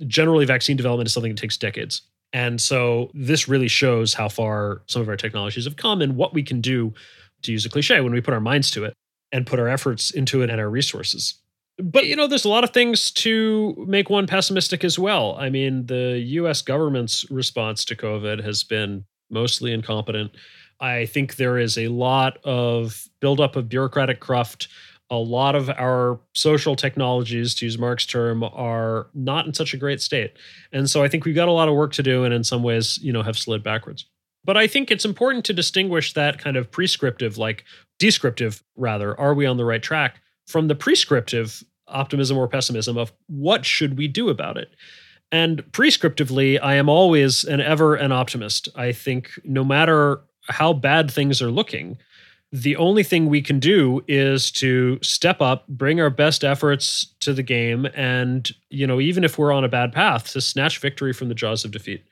[0.07, 2.01] Generally, vaccine development is something that takes decades.
[2.33, 6.33] And so this really shows how far some of our technologies have come and what
[6.33, 6.93] we can do,
[7.43, 8.93] to use a cliche, when we put our minds to it
[9.31, 11.35] and put our efforts into it and our resources.
[11.77, 15.35] But, you know, there's a lot of things to make one pessimistic as well.
[15.37, 20.31] I mean, the US government's response to COVID has been mostly incompetent.
[20.79, 24.69] I think there is a lot of buildup of bureaucratic cruft
[25.11, 29.77] a lot of our social technologies, to use Mark's term, are not in such a
[29.77, 30.33] great state.
[30.71, 32.63] And so I think we've got a lot of work to do and in some
[32.63, 34.05] ways, you know, have slid backwards.
[34.43, 37.65] But I think it's important to distinguish that kind of prescriptive, like
[37.99, 43.13] descriptive rather, are we on the right track, from the prescriptive optimism or pessimism of
[43.27, 44.75] what should we do about it.
[45.31, 48.69] And prescriptively, I am always and ever an optimist.
[48.75, 51.97] I think no matter how bad things are looking,
[52.51, 57.33] the only thing we can do is to step up, bring our best efforts to
[57.33, 61.11] the game, and, you know, even if we're on a bad path, to snatch victory
[61.11, 62.05] from the jaws of defeat.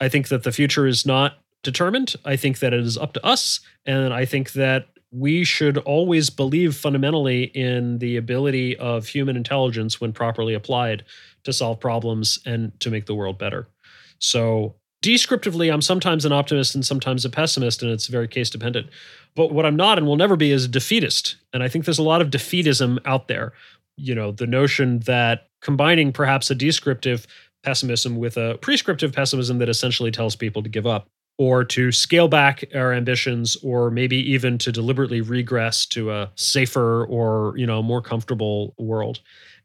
[0.00, 2.14] I think that the future is not determined.
[2.24, 3.60] I think that it is up to us.
[3.84, 10.00] And I think that we should always believe fundamentally in the ability of human intelligence,
[10.00, 11.04] when properly applied,
[11.44, 13.68] to solve problems and to make the world better.
[14.18, 18.88] So descriptively, I'm sometimes an optimist and sometimes a pessimist, and it's very case dependent.
[19.34, 21.36] But what I'm not and will never be is a defeatist.
[21.52, 23.52] And I think there's a lot of defeatism out there.
[23.96, 27.26] You know, the notion that combining perhaps a descriptive
[27.62, 31.08] pessimism with a prescriptive pessimism that essentially tells people to give up
[31.38, 37.04] or to scale back our ambitions or maybe even to deliberately regress to a safer
[37.06, 39.20] or you know more comfortable world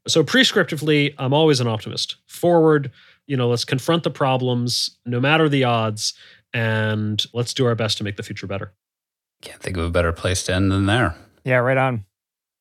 [0.08, 2.92] so prescriptively i'm always an optimist forward
[3.28, 6.14] you know, let's confront the problems no matter the odds
[6.54, 8.74] and let's do our best to make the future better.
[9.42, 11.16] Can't think of a better place to end than there.
[11.44, 12.06] Yeah, right on.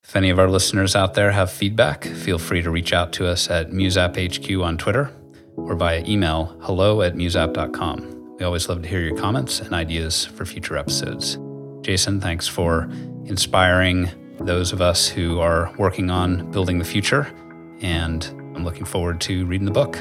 [0.05, 3.29] If any of our listeners out there have feedback, feel free to reach out to
[3.29, 5.13] us at MuseAppHQ on Twitter
[5.57, 8.12] or via email hello at museapp.com.
[8.39, 11.39] We always love to hear your comments and ideas for future episodes.
[11.83, 12.89] Jason, thanks for
[13.27, 14.11] inspiring
[14.41, 17.33] those of us who are working on building the future.
[17.81, 18.25] And
[18.57, 19.99] I'm looking forward to reading the book.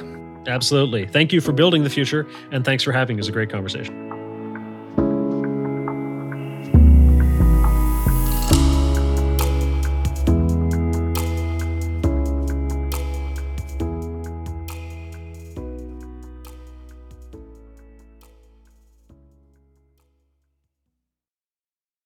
[0.48, 1.06] Absolutely.
[1.08, 3.28] Thank you for building the future, and thanks for having us.
[3.28, 4.11] A great conversation.